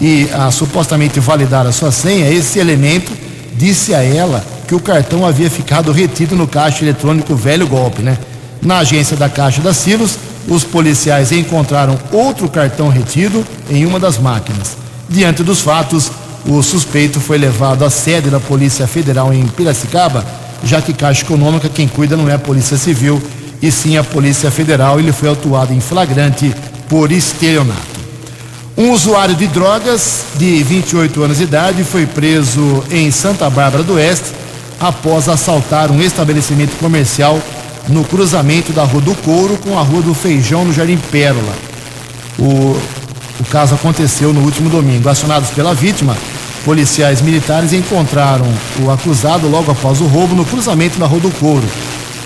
e 0.00 0.28
a 0.32 0.50
supostamente 0.50 1.20
validar 1.20 1.66
a 1.66 1.72
sua 1.72 1.92
senha, 1.92 2.28
esse 2.28 2.58
elemento 2.58 3.12
disse 3.54 3.94
a 3.94 4.02
ela 4.02 4.44
que 4.66 4.74
o 4.74 4.80
cartão 4.80 5.26
havia 5.26 5.50
ficado 5.50 5.92
retido 5.92 6.34
no 6.34 6.46
caixa 6.46 6.84
eletrônico 6.84 7.34
velho 7.34 7.66
golpe, 7.66 8.02
né? 8.02 8.16
Na 8.62 8.78
agência 8.78 9.16
da 9.16 9.28
Caixa 9.28 9.60
da 9.60 9.74
Silos, 9.74 10.16
os 10.48 10.64
policiais 10.64 11.32
encontraram 11.32 11.98
outro 12.10 12.48
cartão 12.48 12.88
retido 12.88 13.44
em 13.68 13.84
uma 13.84 14.00
das 14.00 14.18
máquinas. 14.18 14.76
Diante 15.08 15.42
dos 15.42 15.60
fatos, 15.60 16.10
o 16.46 16.62
suspeito 16.62 17.20
foi 17.20 17.38
levado 17.38 17.84
à 17.84 17.90
sede 17.90 18.30
da 18.30 18.40
Polícia 18.40 18.86
Federal 18.86 19.32
em 19.32 19.46
Piracicaba, 19.46 20.24
já 20.64 20.80
que 20.80 20.92
Caixa 20.92 21.22
Econômica 21.22 21.68
quem 21.68 21.86
cuida 21.86 22.16
não 22.16 22.28
é 22.28 22.34
a 22.34 22.38
Polícia 22.38 22.76
Civil, 22.76 23.22
e 23.62 23.70
sim 23.70 23.96
a 23.96 24.04
Polícia 24.04 24.50
Federal. 24.50 24.98
Ele 24.98 25.12
foi 25.12 25.28
autuado 25.28 25.72
em 25.72 25.80
flagrante 25.80 26.52
por 26.88 27.12
estelionato. 27.12 27.92
Um 28.76 28.90
usuário 28.90 29.34
de 29.34 29.46
drogas 29.46 30.24
de 30.34 30.62
28 30.62 31.22
anos 31.22 31.38
de 31.38 31.44
idade 31.44 31.84
foi 31.84 32.06
preso 32.06 32.82
em 32.90 33.10
Santa 33.10 33.48
Bárbara 33.48 33.84
do 33.84 33.94
Oeste 33.94 34.32
após 34.80 35.28
assaltar 35.28 35.90
um 35.90 36.00
estabelecimento 36.00 36.76
comercial 36.78 37.40
no 37.88 38.02
cruzamento 38.04 38.72
da 38.72 38.84
Rua 38.84 39.02
do 39.02 39.14
Couro 39.16 39.56
com 39.58 39.78
a 39.78 39.82
Rua 39.82 40.02
do 40.02 40.14
Feijão, 40.14 40.64
no 40.64 40.72
Jardim 40.72 40.96
Pérola. 40.96 41.54
O, 42.38 42.76
o 43.40 43.44
caso 43.50 43.74
aconteceu 43.74 44.32
no 44.32 44.40
último 44.40 44.70
domingo. 44.70 45.08
Acionados 45.08 45.50
pela 45.50 45.74
vítima, 45.74 46.16
policiais 46.64 47.20
militares 47.20 47.72
encontraram 47.72 48.46
o 48.80 48.90
acusado 48.90 49.48
logo 49.48 49.70
após 49.70 50.00
o 50.00 50.06
roubo 50.06 50.34
no 50.34 50.44
cruzamento 50.44 50.98
da 50.98 51.06
Rua 51.06 51.20
do 51.20 51.30
Couro, 51.32 51.66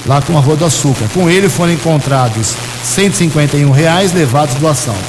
lá 0.06 0.22
com 0.22 0.36
a 0.36 0.40
Rua 0.40 0.56
do 0.56 0.64
Açúcar. 0.64 1.06
Com 1.12 1.28
ele 1.28 1.48
foram 1.48 1.72
encontrados 1.72 2.54
151 2.84 3.70
reais 3.70 4.12
levados 4.12 4.54
do 4.54 4.68
assalto. 4.68 5.00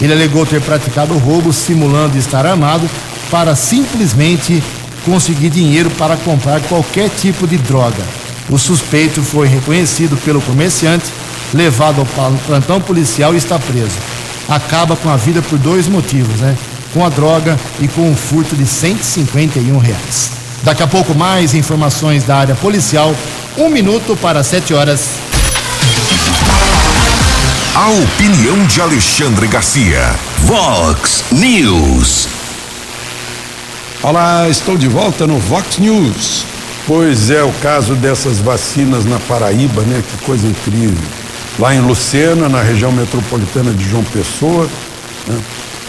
Ele 0.00 0.12
alegou 0.12 0.44
ter 0.44 0.60
praticado 0.60 1.14
o 1.14 1.18
roubo 1.18 1.52
simulando 1.52 2.18
estar 2.18 2.46
armado 2.46 2.88
para 3.30 3.54
simplesmente 3.54 4.62
conseguir 5.04 5.50
dinheiro 5.50 5.90
para 5.90 6.16
comprar 6.16 6.60
qualquer 6.62 7.10
tipo 7.10 7.46
de 7.46 7.56
droga. 7.58 8.02
O 8.48 8.58
suspeito 8.58 9.22
foi 9.22 9.48
reconhecido 9.48 10.16
pelo 10.18 10.40
comerciante, 10.40 11.06
levado 11.52 12.00
ao 12.00 12.36
plantão 12.46 12.80
policial 12.80 13.34
e 13.34 13.38
está 13.38 13.58
preso. 13.58 13.96
Acaba 14.48 14.96
com 14.96 15.08
a 15.08 15.16
vida 15.16 15.40
por 15.42 15.58
dois 15.58 15.88
motivos, 15.88 16.40
né? 16.40 16.56
Com 16.92 17.04
a 17.04 17.08
droga 17.08 17.58
e 17.80 17.88
com 17.88 18.10
um 18.10 18.14
furto 18.14 18.54
de 18.54 18.66
151 18.66 19.78
reais. 19.78 20.32
Daqui 20.62 20.82
a 20.82 20.86
pouco 20.86 21.14
mais 21.14 21.54
informações 21.54 22.24
da 22.24 22.36
área 22.36 22.54
policial. 22.54 23.14
Um 23.56 23.68
minuto 23.68 24.16
para 24.16 24.42
sete 24.42 24.74
horas. 24.74 25.10
A 27.72 27.88
opinião 27.88 28.66
de 28.66 28.80
Alexandre 28.80 29.46
Garcia. 29.46 30.12
Vox 30.38 31.22
News. 31.30 32.26
Olá, 34.02 34.48
estou 34.48 34.76
de 34.76 34.88
volta 34.88 35.24
no 35.24 35.38
Vox 35.38 35.78
News. 35.78 36.44
Pois 36.84 37.30
é, 37.30 37.44
o 37.44 37.52
caso 37.62 37.94
dessas 37.94 38.40
vacinas 38.40 39.04
na 39.04 39.20
Paraíba, 39.20 39.82
né? 39.82 40.02
Que 40.10 40.24
coisa 40.24 40.48
incrível. 40.48 40.98
Lá 41.56 41.72
em 41.76 41.80
Lucena, 41.80 42.48
na 42.48 42.60
região 42.60 42.90
metropolitana 42.90 43.70
de 43.70 43.88
João 43.88 44.02
Pessoa, 44.02 44.68
né? 45.28 45.40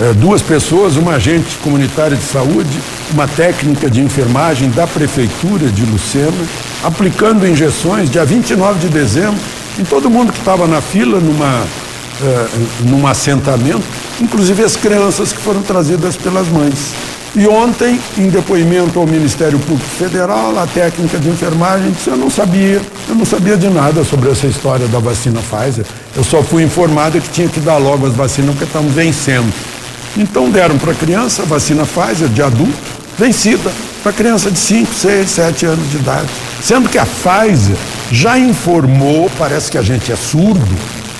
é, 0.01 0.13
duas 0.13 0.43
pessoas, 0.43 0.97
uma 0.97 1.13
agente 1.13 1.57
comunitária 1.63 2.15
de 2.15 2.23
saúde, 2.23 2.79
uma 3.13 3.27
técnica 3.27 3.89
de 3.89 4.01
enfermagem 4.01 4.69
da 4.71 4.87
prefeitura 4.87 5.67
de 5.69 5.83
Lucena, 5.85 6.45
aplicando 6.83 7.47
injeções 7.47 8.09
dia 8.09 8.25
29 8.25 8.79
de 8.79 8.89
dezembro 8.89 9.39
em 9.79 9.83
todo 9.83 10.09
mundo 10.09 10.31
que 10.31 10.39
estava 10.39 10.67
na 10.67 10.81
fila 10.81 11.19
numa, 11.19 11.61
uh, 11.61 12.85
num 12.85 13.05
assentamento, 13.05 13.83
inclusive 14.21 14.63
as 14.63 14.75
crianças 14.75 15.33
que 15.33 15.39
foram 15.39 15.61
trazidas 15.61 16.15
pelas 16.15 16.47
mães. 16.47 16.93
E 17.35 17.45
ontem, 17.47 17.99
em 18.17 18.29
depoimento 18.29 18.97
ao 18.97 19.05
Ministério 19.05 19.59
Público 19.59 19.89
Federal, 19.89 20.57
a 20.57 20.65
técnica 20.65 21.19
de 21.19 21.27
enfermagem 21.27 21.91
disse: 21.91 22.09
Eu 22.09 22.15
não 22.15 22.29
sabia, 22.29 22.81
eu 23.09 23.15
não 23.15 23.25
sabia 23.25 23.57
de 23.57 23.67
nada 23.67 24.05
sobre 24.05 24.31
essa 24.31 24.47
história 24.47 24.87
da 24.87 24.99
vacina 24.99 25.41
Pfizer. 25.41 25.85
Eu 26.15 26.23
só 26.23 26.41
fui 26.41 26.63
informada 26.63 27.19
que 27.19 27.27
tinha 27.27 27.49
que 27.49 27.59
dar 27.59 27.75
logo 27.75 28.07
as 28.07 28.13
vacinas 28.13 28.51
porque 28.51 28.63
estamos 28.63 28.93
vencendo. 28.93 29.51
Então 30.17 30.49
deram 30.49 30.77
para 30.77 30.91
a 30.91 30.95
criança 30.95 31.41
a 31.41 31.45
vacina 31.45 31.85
Pfizer 31.85 32.29
de 32.29 32.41
adulto, 32.41 32.73
vencida, 33.17 33.71
para 34.01 34.13
criança 34.13 34.51
de 34.51 34.59
5, 34.59 34.93
6, 34.93 35.29
7 35.29 35.65
anos 35.65 35.89
de 35.89 35.97
idade. 35.97 36.27
Sendo 36.61 36.87
que 36.87 36.97
a 36.97 37.05
Pfizer 37.05 37.75
já 38.11 38.37
informou, 38.37 39.29
parece 39.37 39.69
que 39.69 39.77
a 39.77 39.81
gente 39.81 40.11
é 40.11 40.15
surdo, 40.15 40.61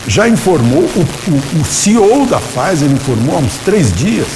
já 0.08 0.28
informou, 0.30 0.84
o, 0.84 1.00
o, 1.00 1.62
o 1.62 1.66
CEO 1.66 2.26
da 2.26 2.40
Pfizer 2.40 2.90
informou 2.90 3.36
há 3.36 3.40
uns 3.40 3.58
três 3.66 3.92
dias 3.94 4.28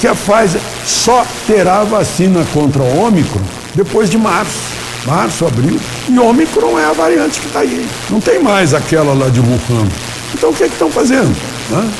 que 0.00 0.06
a 0.06 0.14
Pfizer 0.14 0.60
só 0.86 1.26
terá 1.46 1.84
vacina 1.84 2.44
contra 2.54 2.82
o 2.82 3.04
Ômicron 3.04 3.42
depois 3.74 4.08
de 4.08 4.16
março. 4.16 4.80
Março, 5.06 5.46
abril. 5.46 5.78
E 6.08 6.18
Ômicron 6.18 6.78
é 6.78 6.84
a 6.84 6.92
variante 6.92 7.40
que 7.40 7.46
está 7.46 7.60
aí. 7.60 7.86
Não 8.08 8.20
tem 8.20 8.38
mais 8.38 8.72
aquela 8.74 9.14
lá 9.14 9.28
de 9.28 9.40
Wuhan. 9.40 9.88
Então 10.34 10.50
o 10.50 10.54
que 10.54 10.64
é 10.64 10.66
estão 10.66 10.90
fazendo? 10.90 11.34
Né? 11.70 11.90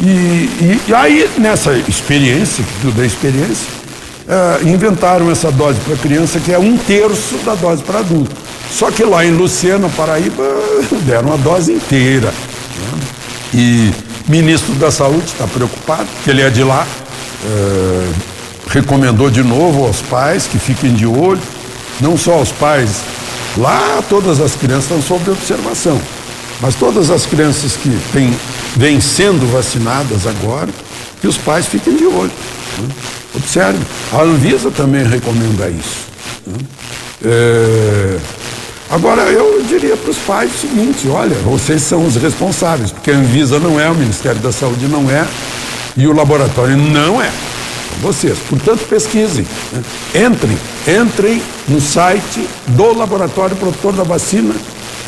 E, 0.00 0.04
e, 0.04 0.80
e, 0.88 0.94
aí, 0.94 1.28
nessa 1.38 1.72
experiência, 1.72 2.62
que 2.62 2.80
tudo 2.82 3.02
é 3.02 3.06
experiência, 3.06 3.66
é, 4.28 4.68
inventaram 4.68 5.30
essa 5.30 5.50
dose 5.50 5.78
para 5.80 5.96
criança 5.96 6.38
que 6.38 6.52
é 6.52 6.58
um 6.58 6.76
terço 6.76 7.36
da 7.38 7.54
dose 7.54 7.82
para 7.82 8.00
adulto. 8.00 8.34
Só 8.70 8.90
que 8.90 9.02
lá 9.02 9.24
em 9.24 9.30
Lucena, 9.30 9.88
Paraíba, 9.88 10.44
deram 11.06 11.32
a 11.32 11.36
dose 11.36 11.72
inteira. 11.72 12.28
Né? 12.28 13.00
E 13.54 13.92
ministro 14.28 14.74
da 14.74 14.90
Saúde 14.90 15.24
está 15.24 15.46
preocupado, 15.46 16.06
porque 16.14 16.30
ele 16.30 16.42
é 16.42 16.50
de 16.50 16.62
lá, 16.62 16.86
é, 17.44 18.12
recomendou 18.68 19.30
de 19.30 19.42
novo 19.42 19.86
aos 19.86 20.02
pais 20.02 20.46
que 20.46 20.58
fiquem 20.58 20.92
de 20.92 21.06
olho, 21.06 21.40
não 22.00 22.16
só 22.16 22.34
aos 22.34 22.52
pais, 22.52 23.00
lá 23.56 24.02
todas 24.08 24.40
as 24.40 24.54
crianças 24.54 24.84
estão 24.84 25.02
sob 25.02 25.30
observação, 25.30 26.00
mas 26.60 26.74
todas 26.74 27.10
as 27.10 27.24
crianças 27.24 27.76
que 27.76 27.90
têm, 28.12 28.36
vêm 28.76 29.00
sendo 29.00 29.50
vacinadas 29.52 30.26
agora, 30.26 30.68
que 31.20 31.26
os 31.26 31.36
pais 31.36 31.66
fiquem 31.66 31.96
de 31.96 32.06
olho. 32.06 32.30
Né? 32.78 32.88
Observe, 33.34 33.78
a 34.12 34.22
Anvisa 34.22 34.70
também 34.70 35.04
recomenda 35.04 35.68
isso. 35.68 36.06
Né? 36.46 36.58
É... 37.24 38.18
Agora, 38.90 39.22
eu 39.22 39.62
diria 39.68 39.96
para 39.96 40.10
os 40.10 40.18
pais 40.18 40.50
o 40.54 40.58
seguinte: 40.58 41.08
olha, 41.08 41.34
vocês 41.36 41.82
são 41.82 42.06
os 42.06 42.16
responsáveis, 42.16 42.90
porque 42.90 43.10
a 43.10 43.14
Anvisa 43.14 43.58
não 43.58 43.78
é, 43.78 43.90
o 43.90 43.94
Ministério 43.94 44.40
da 44.40 44.50
Saúde 44.50 44.86
não 44.86 45.10
é, 45.10 45.26
e 45.96 46.06
o 46.06 46.12
laboratório 46.12 46.76
não 46.76 47.20
é. 47.20 47.30
Vocês. 48.00 48.38
Portanto, 48.48 48.86
pesquisem. 48.88 49.44
Né? 49.72 49.82
Entrem, 50.26 50.56
entrem 50.86 51.42
no 51.66 51.80
site 51.80 52.48
do 52.68 52.96
Laboratório 52.96 53.56
Produtor 53.56 53.92
da 53.92 54.04
Vacina 54.04 54.54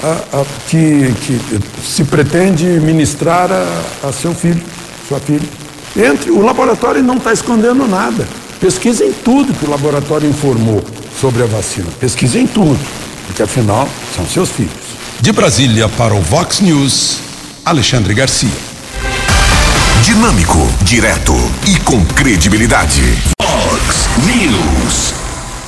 a, 0.03 0.41
a, 0.41 0.45
que, 0.69 1.13
que, 1.27 1.41
se 1.85 2.05
pretende 2.05 2.65
ministrar 2.81 3.51
a, 3.51 4.09
a 4.09 4.13
seu 4.13 4.35
filho, 4.35 4.63
sua 5.09 5.21
filha. 5.21 5.49
Entre, 5.97 6.31
o 6.31 6.41
laboratório 6.41 7.03
não 7.03 7.17
está 7.17 7.33
escondendo 7.33 7.87
nada. 7.87 8.27
Pesquisem 8.61 9.13
tudo 9.13 9.55
que 9.55 9.65
o 9.65 9.71
laboratório 9.71 10.29
informou 10.29 10.85
sobre 11.21 11.43
a 11.43 11.47
vacina. 11.47 11.89
Pesquisem 11.99 12.47
tudo, 12.47 12.79
porque 13.27 13.43
afinal 13.43 13.89
são 14.15 14.27
seus 14.27 14.51
filhos. 14.51 14.73
De 15.21 15.33
Brasília 15.33 15.89
para 15.89 16.15
o 16.15 16.21
Vox 16.21 16.61
News, 16.61 17.19
Alexandre 17.65 18.15
Garcia. 18.15 18.49
Dinâmico, 20.03 20.59
direto 20.83 21.35
e 21.67 21.79
com 21.81 22.05
credibilidade. 22.07 23.03
Fox 23.43 24.09
News. 24.27 25.10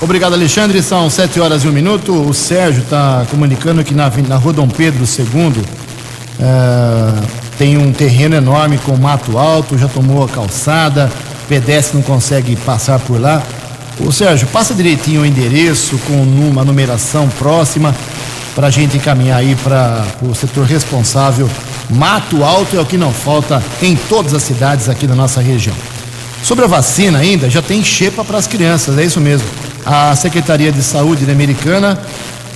Obrigado, 0.02 0.34
Alexandre. 0.34 0.82
São 0.82 1.08
sete 1.08 1.38
horas 1.38 1.62
e 1.62 1.68
um 1.68 1.72
minuto. 1.72 2.12
O 2.12 2.34
Sérgio 2.34 2.82
está 2.82 3.24
comunicando 3.30 3.82
que 3.84 3.94
na, 3.94 4.10
na 4.28 4.36
rua 4.36 4.52
Dom 4.52 4.68
Pedro 4.68 5.04
II 5.04 5.62
é, 6.40 7.22
tem 7.56 7.78
um 7.78 7.92
terreno 7.92 8.34
enorme 8.34 8.78
com 8.78 8.96
mato 8.96 9.38
alto, 9.38 9.78
já 9.78 9.86
tomou 9.86 10.24
a 10.24 10.28
calçada, 10.28 11.10
pedestre 11.48 11.96
não 11.96 12.02
consegue 12.02 12.56
passar 12.56 12.98
por 12.98 13.20
lá. 13.20 13.40
Ô 14.04 14.10
Sérgio, 14.10 14.48
passa 14.48 14.74
direitinho 14.74 15.22
o 15.22 15.24
endereço 15.24 15.96
com 15.98 16.20
uma 16.20 16.64
numeração 16.64 17.28
próxima 17.38 17.94
para 18.56 18.66
a 18.66 18.70
gente 18.70 18.96
encaminhar 18.96 19.38
aí 19.38 19.54
para 19.54 20.04
o 20.20 20.34
setor 20.34 20.66
responsável 20.66 21.48
Mato 21.90 22.42
alto 22.42 22.76
é 22.76 22.80
o 22.80 22.86
que 22.86 22.96
não 22.96 23.12
falta 23.12 23.62
em 23.82 23.94
todas 23.94 24.32
as 24.32 24.42
cidades 24.42 24.88
aqui 24.88 25.06
da 25.06 25.14
nossa 25.14 25.40
região. 25.40 25.76
Sobre 26.42 26.64
a 26.64 26.68
vacina 26.68 27.18
ainda, 27.18 27.50
já 27.50 27.60
tem 27.60 27.84
xepa 27.84 28.24
para 28.24 28.38
as 28.38 28.46
crianças, 28.46 28.96
é 28.98 29.04
isso 29.04 29.20
mesmo. 29.20 29.46
A 29.84 30.14
Secretaria 30.14 30.70
de 30.70 30.82
Saúde 30.82 31.28
Americana, 31.30 31.98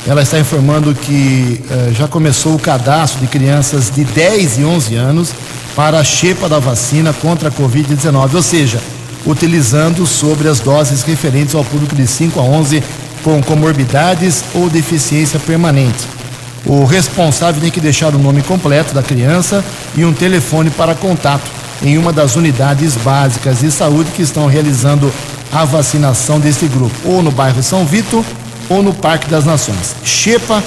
ela 0.06 0.22
está 0.22 0.38
informando 0.38 0.94
que 0.94 1.60
eh, 1.68 1.90
já 1.92 2.06
começou 2.06 2.54
o 2.54 2.58
cadastro 2.58 3.20
de 3.20 3.26
crianças 3.26 3.90
de 3.90 4.04
10 4.04 4.58
e 4.58 4.64
11 4.64 4.94
anos 4.94 5.32
para 5.74 5.98
a 5.98 6.04
xepa 6.04 6.48
da 6.48 6.60
vacina 6.60 7.12
contra 7.12 7.48
a 7.48 7.52
Covid-19, 7.52 8.34
ou 8.34 8.42
seja, 8.42 8.80
utilizando 9.26 10.06
sobre 10.06 10.48
as 10.48 10.60
doses 10.60 11.02
referentes 11.02 11.54
ao 11.56 11.64
público 11.64 11.96
de 11.96 12.06
5 12.06 12.38
a 12.38 12.42
11 12.44 12.82
com 13.24 13.42
comorbidades 13.42 14.44
ou 14.54 14.70
deficiência 14.70 15.40
permanente. 15.40 16.06
O 16.64 16.84
responsável 16.84 17.60
tem 17.60 17.72
que 17.72 17.80
deixar 17.80 18.14
o 18.14 18.18
nome 18.18 18.40
completo 18.42 18.94
da 18.94 19.02
criança 19.02 19.64
e 19.96 20.04
um 20.04 20.12
telefone 20.12 20.70
para 20.70 20.94
contato 20.94 21.50
em 21.82 21.98
uma 21.98 22.12
das 22.12 22.36
unidades 22.36 22.94
básicas 22.96 23.60
de 23.60 23.70
saúde 23.70 24.10
que 24.12 24.22
estão 24.22 24.46
realizando 24.46 25.12
a 25.52 25.64
vacinação 25.64 26.38
desse 26.38 26.66
grupo, 26.66 26.94
ou 27.04 27.22
no 27.22 27.30
bairro 27.30 27.62
São 27.62 27.85
Vito 27.85 28.24
ou 28.68 28.82
no 28.82 28.92
Parque 28.92 29.28
das 29.28 29.44
Nações. 29.44 29.94
Xepa 30.04 30.62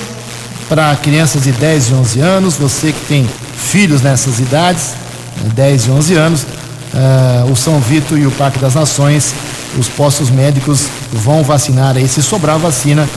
para 0.67 0.95
crianças 0.97 1.43
de 1.43 1.51
10 1.51 1.89
e 1.89 1.93
11 1.93 2.19
anos, 2.19 2.55
você 2.55 2.91
que 2.91 3.05
tem 3.07 3.29
filhos 3.55 4.01
nessas 4.01 4.39
idades, 4.39 4.93
10 5.55 5.87
né, 5.87 5.93
e 5.93 5.97
11 5.97 6.13
anos, 6.15 6.41
uh, 6.43 7.51
o 7.51 7.55
São 7.55 7.79
Vito 7.79 8.17
e 8.17 8.25
o 8.25 8.31
Parque 8.31 8.59
das 8.59 8.75
Nações, 8.75 9.33
os 9.77 9.87
postos 9.87 10.29
médicos 10.29 10.85
vão 11.11 11.43
vacinar 11.43 11.97
aí, 11.97 12.07
se 12.07 12.21
sobrar 12.21 12.57
vacina, 12.57 13.07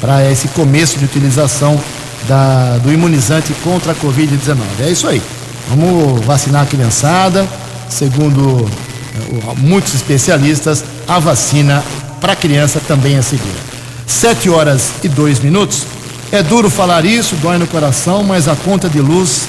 para 0.00 0.28
esse 0.30 0.48
começo 0.48 0.98
de 0.98 1.04
utilização 1.04 1.80
da, 2.26 2.78
do 2.78 2.92
imunizante 2.92 3.54
contra 3.62 3.92
a 3.92 3.94
Covid-19. 3.94 4.56
É 4.80 4.90
isso 4.90 5.06
aí. 5.06 5.22
Vamos 5.68 6.24
vacinar 6.24 6.62
a 6.62 6.66
criançada. 6.66 7.46
Segundo 7.88 8.40
uh, 8.40 9.54
muitos 9.58 9.94
especialistas, 9.94 10.82
a 11.06 11.18
vacina 11.18 11.82
para 12.20 12.36
criança 12.36 12.80
também 12.86 13.16
é 13.16 13.22
segura. 13.22 13.58
Sete 14.06 14.48
horas 14.48 14.92
e 15.02 15.08
dois 15.08 15.40
minutos. 15.40 15.84
É 16.30 16.42
duro 16.42 16.70
falar 16.70 17.04
isso, 17.04 17.36
dói 17.36 17.58
no 17.58 17.66
coração, 17.66 18.22
mas 18.22 18.48
a 18.48 18.56
conta 18.56 18.88
de 18.88 19.00
luz 19.00 19.48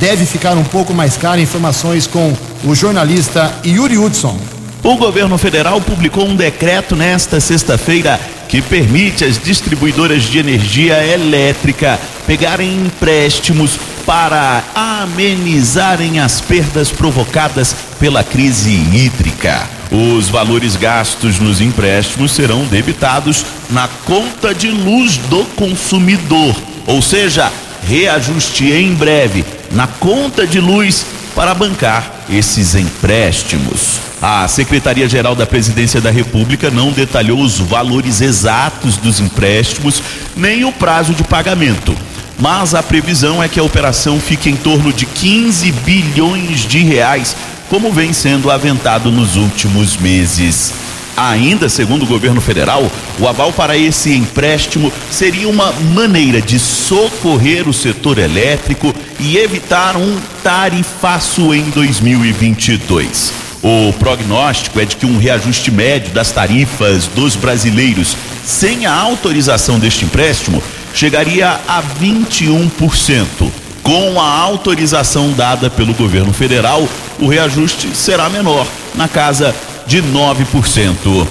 deve 0.00 0.24
ficar 0.24 0.56
um 0.56 0.64
pouco 0.64 0.94
mais 0.94 1.16
cara. 1.16 1.40
Informações 1.40 2.06
com 2.06 2.32
o 2.64 2.74
jornalista 2.74 3.52
Yuri 3.64 3.98
Hudson. 3.98 4.38
O 4.82 4.96
governo 4.96 5.38
federal 5.38 5.80
publicou 5.80 6.26
um 6.26 6.34
decreto 6.34 6.96
nesta 6.96 7.38
sexta-feira 7.38 8.18
que 8.48 8.60
permite 8.60 9.24
às 9.24 9.38
distribuidoras 9.38 10.24
de 10.24 10.38
energia 10.38 11.04
elétrica 11.06 11.98
pegarem 12.26 12.86
empréstimos 12.86 13.78
para 14.04 14.62
amenizarem 14.74 16.18
as 16.18 16.40
perdas 16.40 16.90
provocadas 16.90 17.74
pela 17.98 18.24
crise 18.24 18.72
hídrica. 18.72 19.81
Os 19.92 20.30
valores 20.30 20.74
gastos 20.74 21.38
nos 21.38 21.60
empréstimos 21.60 22.32
serão 22.32 22.64
debitados 22.64 23.44
na 23.68 23.86
conta 23.86 24.54
de 24.54 24.68
luz 24.68 25.18
do 25.18 25.44
consumidor, 25.54 26.56
ou 26.86 27.02
seja, 27.02 27.52
reajuste 27.86 28.72
em 28.72 28.94
breve 28.94 29.44
na 29.70 29.86
conta 29.86 30.46
de 30.46 30.58
luz 30.58 31.04
para 31.34 31.54
bancar 31.54 32.10
esses 32.30 32.74
empréstimos. 32.74 34.00
A 34.22 34.48
Secretaria-Geral 34.48 35.34
da 35.34 35.44
Presidência 35.44 36.00
da 36.00 36.10
República 36.10 36.70
não 36.70 36.90
detalhou 36.90 37.40
os 37.40 37.58
valores 37.58 38.22
exatos 38.22 38.96
dos 38.96 39.20
empréstimos 39.20 40.02
nem 40.34 40.64
o 40.64 40.72
prazo 40.72 41.12
de 41.12 41.22
pagamento. 41.22 41.94
Mas 42.38 42.74
a 42.74 42.82
previsão 42.82 43.42
é 43.42 43.48
que 43.48 43.60
a 43.60 43.62
operação 43.62 44.18
fique 44.18 44.48
em 44.48 44.56
torno 44.56 44.92
de 44.92 45.06
15 45.06 45.70
bilhões 45.70 46.60
de 46.60 46.78
reais, 46.78 47.36
como 47.72 47.90
vem 47.90 48.12
sendo 48.12 48.50
aventado 48.50 49.10
nos 49.10 49.34
últimos 49.34 49.96
meses. 49.96 50.74
Ainda 51.16 51.70
segundo 51.70 52.02
o 52.02 52.06
governo 52.06 52.38
federal, 52.38 52.86
o 53.18 53.26
aval 53.26 53.50
para 53.50 53.78
esse 53.78 54.12
empréstimo 54.12 54.92
seria 55.10 55.48
uma 55.48 55.72
maneira 55.94 56.38
de 56.38 56.58
socorrer 56.58 57.66
o 57.66 57.72
setor 57.72 58.18
elétrico 58.18 58.94
e 59.18 59.38
evitar 59.38 59.96
um 59.96 60.20
tarifaço 60.42 61.54
em 61.54 61.62
2022. 61.70 63.32
O 63.62 63.90
prognóstico 63.94 64.78
é 64.78 64.84
de 64.84 64.96
que 64.96 65.06
um 65.06 65.16
reajuste 65.16 65.70
médio 65.70 66.12
das 66.12 66.30
tarifas 66.30 67.06
dos 67.06 67.36
brasileiros 67.36 68.14
sem 68.44 68.84
a 68.84 68.92
autorização 68.92 69.78
deste 69.78 70.04
empréstimo, 70.04 70.62
chegaria 70.92 71.58
a 71.66 71.82
21%. 71.82 73.50
Com 73.82 74.20
a 74.20 74.28
autorização 74.28 75.32
dada 75.32 75.68
pelo 75.68 75.94
governo 75.94 76.32
federal, 76.32 76.86
o 77.22 77.28
reajuste 77.28 77.96
será 77.96 78.28
menor, 78.28 78.66
na 78.96 79.06
casa 79.06 79.54
de 79.86 80.02
9%. 80.02 81.26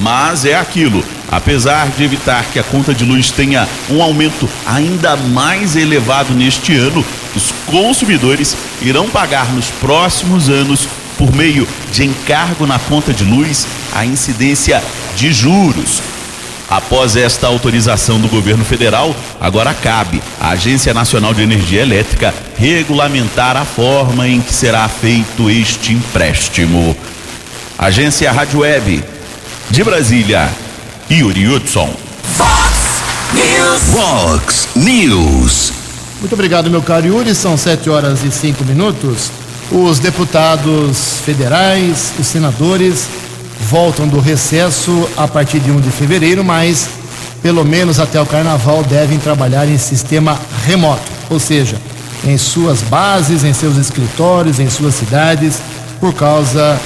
Mas 0.00 0.46
é 0.46 0.56
aquilo, 0.56 1.04
apesar 1.30 1.88
de 1.90 2.02
evitar 2.02 2.44
que 2.46 2.58
a 2.58 2.64
conta 2.64 2.94
de 2.94 3.04
luz 3.04 3.30
tenha 3.30 3.68
um 3.90 4.02
aumento 4.02 4.48
ainda 4.66 5.16
mais 5.16 5.76
elevado 5.76 6.32
neste 6.32 6.74
ano, 6.74 7.04
os 7.36 7.52
consumidores 7.66 8.56
irão 8.80 9.10
pagar 9.10 9.52
nos 9.52 9.68
próximos 9.70 10.48
anos, 10.48 10.88
por 11.18 11.30
meio 11.32 11.68
de 11.92 12.04
encargo 12.04 12.66
na 12.66 12.78
conta 12.78 13.12
de 13.12 13.22
luz, 13.22 13.66
a 13.92 14.04
incidência 14.04 14.82
de 15.14 15.30
juros, 15.30 16.02
Após 16.68 17.14
esta 17.14 17.46
autorização 17.46 18.18
do 18.18 18.28
governo 18.28 18.64
federal, 18.64 19.14
agora 19.40 19.74
cabe 19.74 20.22
à 20.40 20.50
Agência 20.50 20.94
Nacional 20.94 21.34
de 21.34 21.42
Energia 21.42 21.82
Elétrica 21.82 22.34
regulamentar 22.56 23.56
a 23.56 23.64
forma 23.64 24.26
em 24.26 24.40
que 24.40 24.52
será 24.52 24.88
feito 24.88 25.50
este 25.50 25.92
empréstimo. 25.92 26.96
Agência 27.78 28.32
Rádio 28.32 28.60
Web 28.60 29.04
de 29.70 29.84
Brasília, 29.84 30.50
Yuri 31.10 31.48
Hudson. 31.48 31.94
Fox 32.36 33.02
News. 33.34 33.82
Fox 33.92 34.68
News. 34.74 35.72
Muito 36.20 36.32
obrigado, 36.32 36.70
meu 36.70 36.80
caro 36.80 37.06
Yuri. 37.06 37.34
São 37.34 37.56
sete 37.56 37.90
horas 37.90 38.24
e 38.24 38.30
cinco 38.30 38.64
minutos. 38.64 39.30
Os 39.70 39.98
deputados 39.98 41.20
federais, 41.24 42.12
os 42.18 42.26
senadores 42.26 43.08
voltam 43.60 44.06
do 44.06 44.20
recesso 44.20 45.08
a 45.16 45.26
partir 45.26 45.60
de 45.60 45.70
1 45.70 45.80
de 45.80 45.90
fevereiro, 45.90 46.44
mas 46.44 46.88
pelo 47.42 47.64
menos 47.64 48.00
até 48.00 48.20
o 48.20 48.26
carnaval 48.26 48.82
devem 48.82 49.18
trabalhar 49.18 49.68
em 49.68 49.76
sistema 49.76 50.38
remoto, 50.64 51.02
ou 51.28 51.38
seja, 51.38 51.76
em 52.26 52.38
suas 52.38 52.80
bases, 52.82 53.44
em 53.44 53.52
seus 53.52 53.76
escritórios, 53.76 54.58
em 54.58 54.70
suas 54.70 54.94
cidades, 54.94 55.60
por 56.00 56.14
causa 56.14 56.80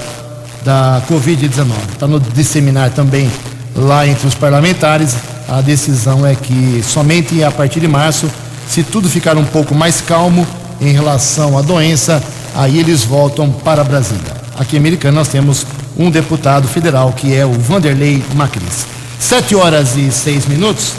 da 0.64 1.00
Covid-19. 1.09 1.70
Está 1.92 2.07
no 2.07 2.18
disseminar 2.18 2.90
também 2.90 3.31
lá 3.74 4.07
entre 4.07 4.26
os 4.26 4.35
parlamentares. 4.35 5.14
A 5.48 5.61
decisão 5.61 6.26
é 6.26 6.35
que 6.35 6.83
somente 6.83 7.42
a 7.42 7.50
partir 7.50 7.81
de 7.81 7.88
março, 7.88 8.28
se 8.68 8.83
tudo 8.83 9.09
ficar 9.09 9.37
um 9.37 9.44
pouco 9.44 9.74
mais 9.74 10.00
calmo 10.00 10.46
em 10.81 10.92
relação 10.92 11.57
à 11.57 11.62
doença, 11.62 12.22
aí 12.54 12.78
eles 12.78 13.04
voltam 13.04 13.50
para 13.50 13.85
Brasília. 13.85 14.37
Aqui 14.59 14.76
em 14.76 14.81
Americana 14.81 15.18
nós 15.20 15.28
temos 15.28 15.64
um 15.99 16.11
deputado 16.11 16.69
federal, 16.69 17.13
que 17.13 17.35
é 17.35 17.45
o 17.45 17.53
Vanderlei 17.53 18.23
Macris. 18.35 18.87
Sete 19.19 19.55
horas 19.55 19.97
e 19.97 20.11
seis 20.13 20.47
minutos. 20.47 20.93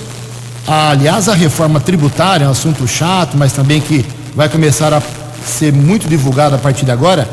Aliás, 0.68 1.30
a 1.30 1.34
reforma 1.34 1.80
tributária 1.80 2.46
é 2.46 2.48
um 2.48 2.52
assunto 2.52 2.88
chato, 2.88 3.38
mas 3.38 3.54
também 3.54 3.80
que 3.80 4.06
vai 4.36 4.50
começar 4.50 4.94
a 4.94 5.02
ser 5.46 5.72
muito 5.72 6.08
divulgado 6.08 6.56
a 6.56 6.58
partir 6.58 6.86
de 6.86 6.92
agora. 6.92 7.28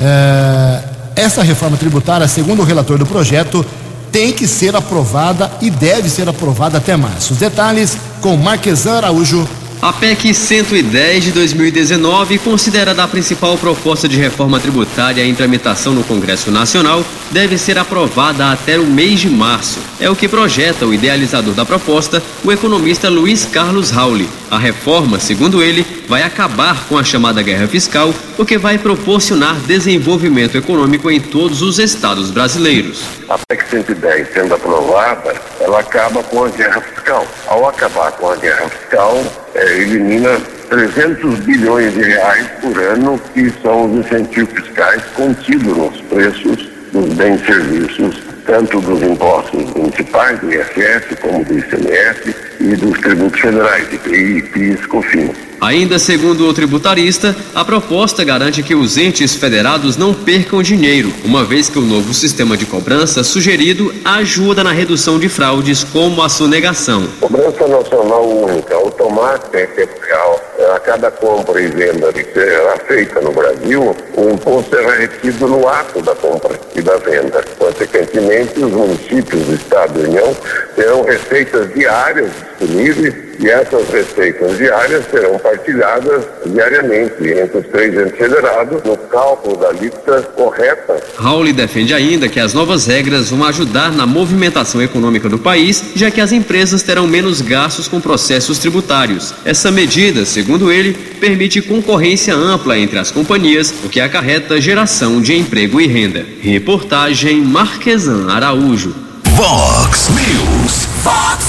É, 0.00 0.82
essa 1.16 1.42
reforma 1.42 1.76
tributária, 1.76 2.26
segundo 2.26 2.62
o 2.62 2.64
relator 2.64 2.98
do 2.98 3.06
projeto, 3.06 3.64
tem 4.10 4.32
que 4.32 4.46
ser 4.46 4.74
aprovada 4.76 5.50
e 5.60 5.70
deve 5.70 6.08
ser 6.10 6.28
aprovada 6.28 6.78
até 6.78 6.96
março. 6.96 7.32
Os 7.32 7.38
detalhes 7.38 7.96
com 8.20 8.36
Marquesan 8.36 8.98
Araújo 8.98 9.48
a 9.84 9.92
PEC 9.92 10.32
110 10.32 11.24
de 11.24 11.32
2019, 11.32 12.38
considerada 12.38 13.04
a 13.04 13.08
principal 13.08 13.58
proposta 13.58 14.08
de 14.08 14.16
reforma 14.16 14.58
tributária 14.58 15.22
em 15.22 15.34
tramitação 15.34 15.92
no 15.92 16.02
Congresso 16.02 16.50
Nacional, 16.50 17.04
deve 17.30 17.58
ser 17.58 17.76
aprovada 17.76 18.50
até 18.50 18.78
o 18.78 18.86
mês 18.86 19.20
de 19.20 19.28
março. 19.28 19.78
É 20.04 20.10
o 20.10 20.14
que 20.14 20.28
projeta 20.28 20.84
o 20.84 20.92
idealizador 20.92 21.54
da 21.54 21.64
proposta, 21.64 22.22
o 22.44 22.52
economista 22.52 23.08
Luiz 23.08 23.46
Carlos 23.46 23.88
Rauli. 23.88 24.28
A 24.50 24.58
reforma, 24.58 25.18
segundo 25.18 25.62
ele, 25.62 25.82
vai 26.06 26.22
acabar 26.22 26.86
com 26.86 26.98
a 26.98 27.02
chamada 27.02 27.40
guerra 27.40 27.66
fiscal, 27.66 28.12
o 28.36 28.44
que 28.44 28.58
vai 28.58 28.76
proporcionar 28.76 29.54
desenvolvimento 29.60 30.58
econômico 30.58 31.10
em 31.10 31.18
todos 31.18 31.62
os 31.62 31.78
estados 31.78 32.30
brasileiros. 32.30 33.02
A 33.30 33.38
PEC 33.48 33.64
110 33.70 34.28
sendo 34.34 34.52
aprovada, 34.52 35.36
ela 35.58 35.80
acaba 35.80 36.22
com 36.22 36.44
a 36.44 36.48
guerra 36.50 36.82
fiscal. 36.82 37.26
Ao 37.46 37.66
acabar 37.66 38.12
com 38.12 38.28
a 38.28 38.36
guerra 38.36 38.68
fiscal, 38.68 39.24
é, 39.54 39.78
elimina 39.78 40.38
300 40.68 41.40
bilhões 41.46 41.94
de 41.94 42.02
reais 42.02 42.46
por 42.60 42.78
ano, 42.78 43.18
que 43.32 43.50
são 43.62 43.86
os 43.86 44.04
incentivos 44.04 44.52
fiscais 44.52 45.02
contidos 45.16 45.74
nos 45.74 45.98
preços 46.02 46.68
dos 46.92 47.12
bens 47.14 47.40
e 47.42 47.46
serviços, 47.46 48.23
tanto 48.46 48.80
dos 48.80 49.02
impostos 49.02 49.64
municipais, 49.74 50.38
do 50.40 50.52
ISS, 50.52 51.18
como 51.20 51.44
do 51.44 51.58
ICMS 51.58 52.34
e 52.60 52.76
dos 52.76 52.98
tributos 53.00 53.40
federais, 53.40 53.92
IPI, 53.92 54.42
PIS, 54.42 54.86
COFINS. 54.86 55.54
Ainda 55.60 55.98
segundo 55.98 56.46
o 56.46 56.52
tributarista, 56.52 57.34
a 57.54 57.64
proposta 57.64 58.22
garante 58.22 58.62
que 58.62 58.74
os 58.74 58.98
entes 58.98 59.34
federados 59.34 59.96
não 59.96 60.12
percam 60.12 60.62
dinheiro, 60.62 61.10
uma 61.24 61.42
vez 61.42 61.70
que 61.70 61.78
o 61.78 61.82
novo 61.82 62.12
sistema 62.12 62.54
de 62.54 62.66
cobrança 62.66 63.24
sugerido 63.24 63.94
ajuda 64.04 64.62
na 64.62 64.72
redução 64.72 65.18
de 65.18 65.28
fraudes 65.28 65.82
como 65.82 66.22
a 66.22 66.28
sonegação. 66.28 67.08
Cobrança 67.18 67.66
nacional 67.66 68.28
única, 68.28 68.74
automática 68.74 69.62
em 69.62 69.66
tempo 69.68 69.98
real. 70.02 70.53
A 70.74 70.80
cada 70.80 71.10
compra 71.10 71.60
e 71.60 71.66
venda 71.66 72.12
que 72.12 72.24
será 72.32 72.76
feita 72.86 73.20
no 73.20 73.32
Brasil, 73.32 73.94
o 74.16 74.30
imposto 74.30 74.76
será 74.76 74.92
retido 74.94 75.48
no 75.48 75.68
ato 75.68 76.00
da 76.00 76.14
compra 76.14 76.58
e 76.74 76.80
da 76.80 76.96
venda. 76.96 77.44
Consequentemente, 77.58 78.60
os 78.60 78.72
municípios, 78.72 79.42
do 79.42 79.54
Estado 79.54 80.00
e 80.00 80.04
União 80.04 80.36
terão 80.76 81.02
receitas 81.02 81.72
diárias 81.74 82.30
disponíveis 82.58 83.14
e 83.40 83.50
essas 83.50 83.88
receitas 83.88 84.56
diárias 84.56 85.04
serão 85.10 85.38
partilhadas 85.38 86.24
diariamente 86.46 87.28
entre 87.28 87.58
os 87.58 87.66
três 87.66 87.94
entes 87.94 88.16
federados 88.16 88.82
no 88.84 88.96
cálculo 88.96 89.56
da 89.56 89.72
lista 89.72 90.22
correta. 90.36 91.02
Raul 91.16 91.52
defende 91.52 91.92
ainda 91.92 92.28
que 92.28 92.38
as 92.38 92.54
novas 92.54 92.86
regras 92.86 93.30
vão 93.30 93.44
ajudar 93.44 93.92
na 93.92 94.06
movimentação 94.06 94.80
econômica 94.80 95.28
do 95.28 95.38
país, 95.38 95.92
já 95.96 96.10
que 96.10 96.20
as 96.20 96.32
empresas 96.32 96.82
terão 96.82 97.06
menos 97.06 97.40
gastos 97.40 97.88
com 97.88 98.00
processos 98.00 98.58
tributários. 98.58 99.34
Essa 99.44 99.70
medida, 99.70 100.24
segundo 100.24 100.43
ele, 100.70 100.92
permite 101.20 101.62
concorrência 101.62 102.34
ampla 102.34 102.78
entre 102.78 102.98
as 102.98 103.10
companhias, 103.10 103.72
o 103.84 103.88
que 103.88 104.00
acarreta 104.00 104.60
geração 104.60 105.20
de 105.20 105.34
emprego 105.34 105.80
e 105.80 105.86
renda. 105.86 106.24
Reportagem 106.40 107.40
Marquesan 107.40 108.30
Araújo. 108.30 108.94
Vox 109.30 110.08
News. 110.10 110.86
Fox 111.02 111.44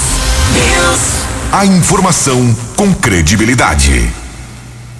News. 0.54 1.26
A 1.52 1.64
informação 1.64 2.56
com 2.74 2.92
credibilidade. 2.94 4.10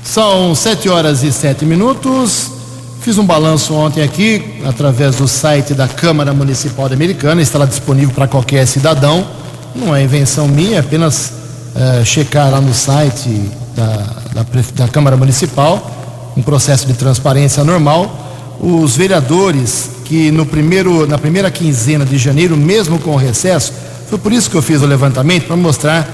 São 0.04 0.54
sete 0.54 0.88
horas 0.88 1.22
e 1.22 1.32
sete 1.32 1.64
minutos. 1.64 2.52
Fiz 3.00 3.18
um 3.18 3.24
balanço 3.24 3.74
ontem 3.74 4.02
aqui, 4.02 4.42
através 4.64 5.16
do 5.16 5.28
site 5.28 5.74
da 5.74 5.86
Câmara 5.86 6.32
Municipal 6.32 6.88
de 6.88 6.94
Americana, 6.94 7.40
está 7.40 7.58
lá 7.58 7.66
disponível 7.66 8.14
para 8.14 8.26
qualquer 8.26 8.66
cidadão. 8.66 9.26
Não 9.74 9.94
é 9.94 10.02
invenção 10.02 10.48
minha, 10.48 10.76
é 10.76 10.80
apenas 10.80 11.32
é, 11.74 12.04
checar 12.04 12.50
lá 12.50 12.60
no 12.60 12.72
site 12.72 13.28
da, 13.76 13.86
da, 14.32 14.46
da 14.74 14.88
Câmara 14.88 15.16
Municipal, 15.16 16.32
um 16.36 16.42
processo 16.42 16.86
de 16.86 16.94
transparência 16.94 17.62
normal. 17.62 18.24
Os 18.58 18.96
vereadores 18.96 19.90
que 20.06 20.30
no 20.30 20.46
primeiro, 20.46 21.06
na 21.06 21.18
primeira 21.18 21.50
quinzena 21.50 22.04
de 22.04 22.16
janeiro, 22.16 22.56
mesmo 22.56 22.98
com 22.98 23.10
o 23.10 23.16
recesso, 23.16 23.72
foi 24.08 24.18
por 24.18 24.32
isso 24.32 24.50
que 24.50 24.56
eu 24.56 24.62
fiz 24.62 24.80
o 24.80 24.86
levantamento, 24.86 25.46
para 25.46 25.56
mostrar 25.56 26.08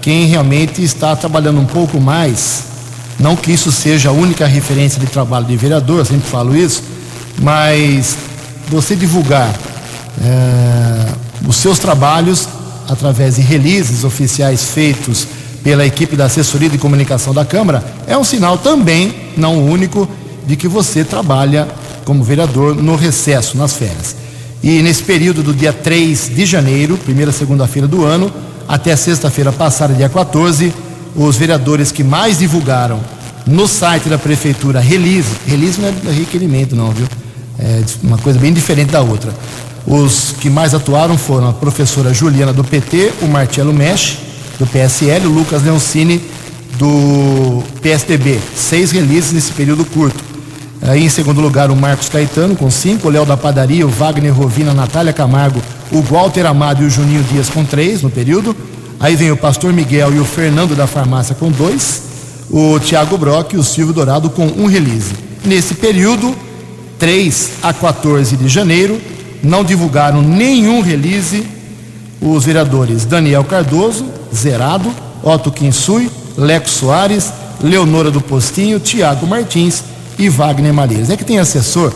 quem 0.00 0.26
realmente 0.26 0.82
está 0.82 1.14
trabalhando 1.14 1.60
um 1.60 1.66
pouco 1.66 2.00
mais. 2.00 2.64
Não 3.18 3.36
que 3.36 3.52
isso 3.52 3.70
seja 3.70 4.08
a 4.08 4.12
única 4.12 4.46
referência 4.46 4.98
de 4.98 5.06
trabalho 5.06 5.44
de 5.44 5.56
vereador, 5.56 5.98
eu 5.98 6.04
sempre 6.04 6.28
falo 6.28 6.56
isso, 6.56 6.82
mas 7.40 8.16
você 8.68 8.96
divulgar 8.96 9.52
é, 10.24 11.12
os 11.46 11.56
seus 11.56 11.78
trabalhos 11.78 12.48
através 12.88 13.36
de 13.36 13.42
releases 13.42 14.02
oficiais 14.02 14.70
feitos 14.70 15.26
pela 15.62 15.86
equipe 15.86 16.16
da 16.16 16.26
assessoria 16.26 16.68
de 16.68 16.78
comunicação 16.78 17.32
da 17.32 17.44
Câmara 17.44 17.84
é 18.06 18.16
um 18.16 18.24
sinal 18.24 18.58
também, 18.58 19.14
não 19.36 19.64
único, 19.64 20.08
de 20.46 20.56
que 20.56 20.66
você 20.66 21.04
trabalha 21.04 21.68
como 22.04 22.24
vereador 22.24 22.74
no 22.74 22.96
recesso, 22.96 23.56
nas 23.56 23.74
férias. 23.74 24.16
E 24.62 24.82
nesse 24.82 25.02
período 25.02 25.42
do 25.42 25.54
dia 25.54 25.72
3 25.72 26.30
de 26.34 26.46
janeiro, 26.46 26.96
primeira 26.96 27.32
segunda-feira 27.32 27.86
do 27.86 28.04
ano, 28.04 28.32
até 28.68 28.94
sexta-feira 28.96 29.52
passada, 29.52 29.94
dia 29.94 30.08
14, 30.08 30.72
os 31.14 31.36
vereadores 31.36 31.92
que 31.92 32.02
mais 32.02 32.38
divulgaram 32.38 33.00
no 33.46 33.66
site 33.66 34.08
da 34.08 34.18
prefeitura 34.18 34.80
release, 34.80 35.28
release 35.46 35.80
não 35.80 35.88
é 35.88 36.12
requerimento 36.12 36.76
não, 36.76 36.90
viu? 36.90 37.06
É 37.58 37.82
uma 38.02 38.18
coisa 38.18 38.38
bem 38.38 38.52
diferente 38.52 38.90
da 38.90 39.00
outra. 39.00 39.32
Os 39.86 40.32
que 40.40 40.48
mais 40.48 40.74
atuaram 40.74 41.18
foram 41.18 41.48
a 41.48 41.52
professora 41.52 42.14
Juliana 42.14 42.52
do 42.52 42.62
PT, 42.62 43.12
o 43.22 43.26
Marcelo 43.26 43.72
Mesh, 43.72 44.18
do 44.62 44.66
PSL, 44.68 45.26
o 45.26 45.30
Lucas 45.30 45.64
Leoncini, 45.64 46.22
do 46.78 47.62
PSDB. 47.82 48.38
Seis 48.54 48.92
releases 48.92 49.32
nesse 49.32 49.50
período 49.52 49.84
curto. 49.84 50.22
Aí, 50.80 51.04
em 51.04 51.08
segundo 51.08 51.40
lugar, 51.40 51.70
o 51.70 51.76
Marcos 51.76 52.08
Caetano, 52.08 52.54
com 52.54 52.70
cinco, 52.70 53.08
o 53.08 53.10
Léo 53.10 53.26
da 53.26 53.36
Padaria, 53.36 53.84
o 53.84 53.90
Wagner 53.90 54.32
Rovina, 54.32 54.70
a 54.70 54.74
Natália 54.74 55.12
Camargo, 55.12 55.60
o 55.90 56.00
Walter 56.00 56.46
Amado 56.46 56.82
e 56.82 56.86
o 56.86 56.90
Juninho 56.90 57.24
Dias 57.24 57.48
com 57.48 57.64
três 57.64 58.02
no 58.02 58.10
período. 58.10 58.54
Aí 59.00 59.16
vem 59.16 59.32
o 59.32 59.36
Pastor 59.36 59.72
Miguel 59.72 60.14
e 60.14 60.20
o 60.20 60.24
Fernando 60.24 60.76
da 60.76 60.86
Farmácia 60.86 61.34
com 61.34 61.50
dois. 61.50 62.02
O 62.48 62.78
Thiago 62.78 63.18
Brock 63.18 63.54
e 63.54 63.56
o 63.56 63.64
Silvio 63.64 63.94
Dourado 63.94 64.30
com 64.30 64.46
um 64.46 64.66
release. 64.66 65.12
Nesse 65.44 65.74
período, 65.74 66.36
3 67.00 67.50
a 67.64 67.72
14 67.72 68.36
de 68.36 68.48
janeiro, 68.48 69.00
não 69.42 69.64
divulgaram 69.64 70.22
nenhum 70.22 70.80
release 70.80 71.44
os 72.20 72.44
vereadores 72.44 73.04
Daniel 73.04 73.42
Cardoso, 73.42 74.21
zerado, 74.34 74.90
Otto 75.22 75.50
Kinsui, 75.50 76.10
Leco 76.36 76.68
Soares, 76.68 77.32
Leonora 77.62 78.10
do 78.10 78.20
Postinho, 78.20 78.80
Tiago 78.80 79.26
Martins 79.26 79.84
e 80.18 80.28
Wagner 80.28 80.72
Malheiros. 80.72 81.10
É 81.10 81.16
que 81.16 81.24
tem 81.24 81.38
assessor, 81.38 81.92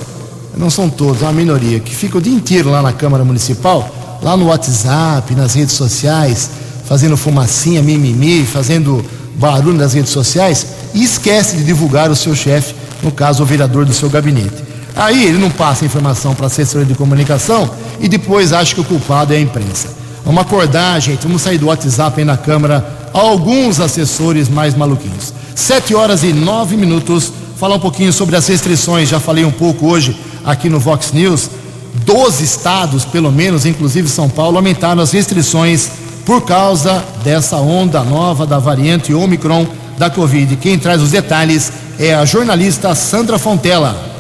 não 0.57 0.71
são 0.71 0.89
todos, 0.89 1.23
é 1.23 1.25
uma 1.25 1.33
minoria, 1.33 1.81
que 1.81 1.95
fica 1.95 2.19
o 2.19 2.21
dia 2.21 2.35
inteiro 2.35 2.71
lá 2.71 2.83
na 2.83 2.93
Câmara 2.93 3.25
Municipal, 3.25 3.89
lá 4.23 4.37
no 4.37 4.47
WhatsApp, 4.47 5.35
nas 5.35 5.55
redes 5.55 5.75
sociais, 5.75 6.51
fazendo 6.87 7.17
fumacinha, 7.17 7.83
mimimi, 7.83 8.45
fazendo 8.45 9.05
barulho 9.37 9.77
nas 9.77 9.93
redes 9.93 10.11
sociais 10.11 10.67
e 10.95 11.03
esquece 11.03 11.57
de 11.57 11.65
divulgar 11.65 12.11
o 12.11 12.17
seu 12.17 12.35
chefe, 12.35 12.75
no 13.03 13.11
caso 13.11 13.43
o 13.43 13.47
vereador 13.47 13.85
do 13.85 13.93
seu 13.93 14.09
gabinete. 14.09 14.65
Aí 14.95 15.27
ele 15.27 15.37
não 15.37 15.51
passa 15.51 15.85
a 15.85 15.87
informação 15.87 16.35
para 16.35 16.47
a 16.47 16.49
assessoria 16.49 16.87
de 16.87 16.95
comunicação 16.95 17.69
e 18.01 18.09
depois 18.09 18.53
acha 18.53 18.75
que 18.75 18.81
o 18.81 18.85
culpado 18.85 19.35
é 19.35 19.37
a 19.37 19.41
imprensa. 19.41 19.96
Vamos 20.27 20.43
acordar, 20.43 21.01
gente, 21.01 21.23
vamos 21.23 21.41
sair 21.41 21.57
do 21.57 21.67
WhatsApp 21.67 22.19
aí 22.19 22.25
na 22.25 22.37
Câmara, 22.37 22.85
alguns 23.13 23.79
assessores 23.79 24.49
mais 24.49 24.75
maluquinhos. 24.75 25.33
Sete 25.55 25.95
horas 25.95 26.25
e 26.25 26.33
nove 26.33 26.77
minutos, 26.77 27.33
falar 27.57 27.77
um 27.77 27.79
pouquinho 27.79 28.13
sobre 28.13 28.35
as 28.35 28.45
restrições, 28.49 29.09
já 29.09 29.21
falei 29.21 29.45
um 29.45 29.53
pouco 29.53 29.87
hoje 29.87 30.21
aqui 30.45 30.69
no 30.69 30.81
Vox 30.81 31.13
News. 31.13 31.49
Doze 32.05 32.43
estados, 32.43 33.05
pelo 33.05 33.31
menos, 33.31 33.65
inclusive 33.65 34.09
São 34.09 34.29
Paulo, 34.29 34.57
aumentaram 34.57 35.01
as 35.01 35.13
restrições 35.13 35.91
por 36.25 36.41
causa 36.41 37.05
dessa 37.23 37.59
onda 37.59 38.03
nova 38.03 38.45
da 38.45 38.59
variante 38.59 39.15
Omicron 39.15 39.65
da 39.97 40.11
Covid. 40.11 40.57
Quem 40.57 40.77
traz 40.77 41.01
os 41.01 41.13
detalhes 41.13 41.73
é 42.01 42.17
a 42.17 42.25
jornalista 42.25 42.97
Sandra 42.97 43.39
Fontela. 43.39 44.16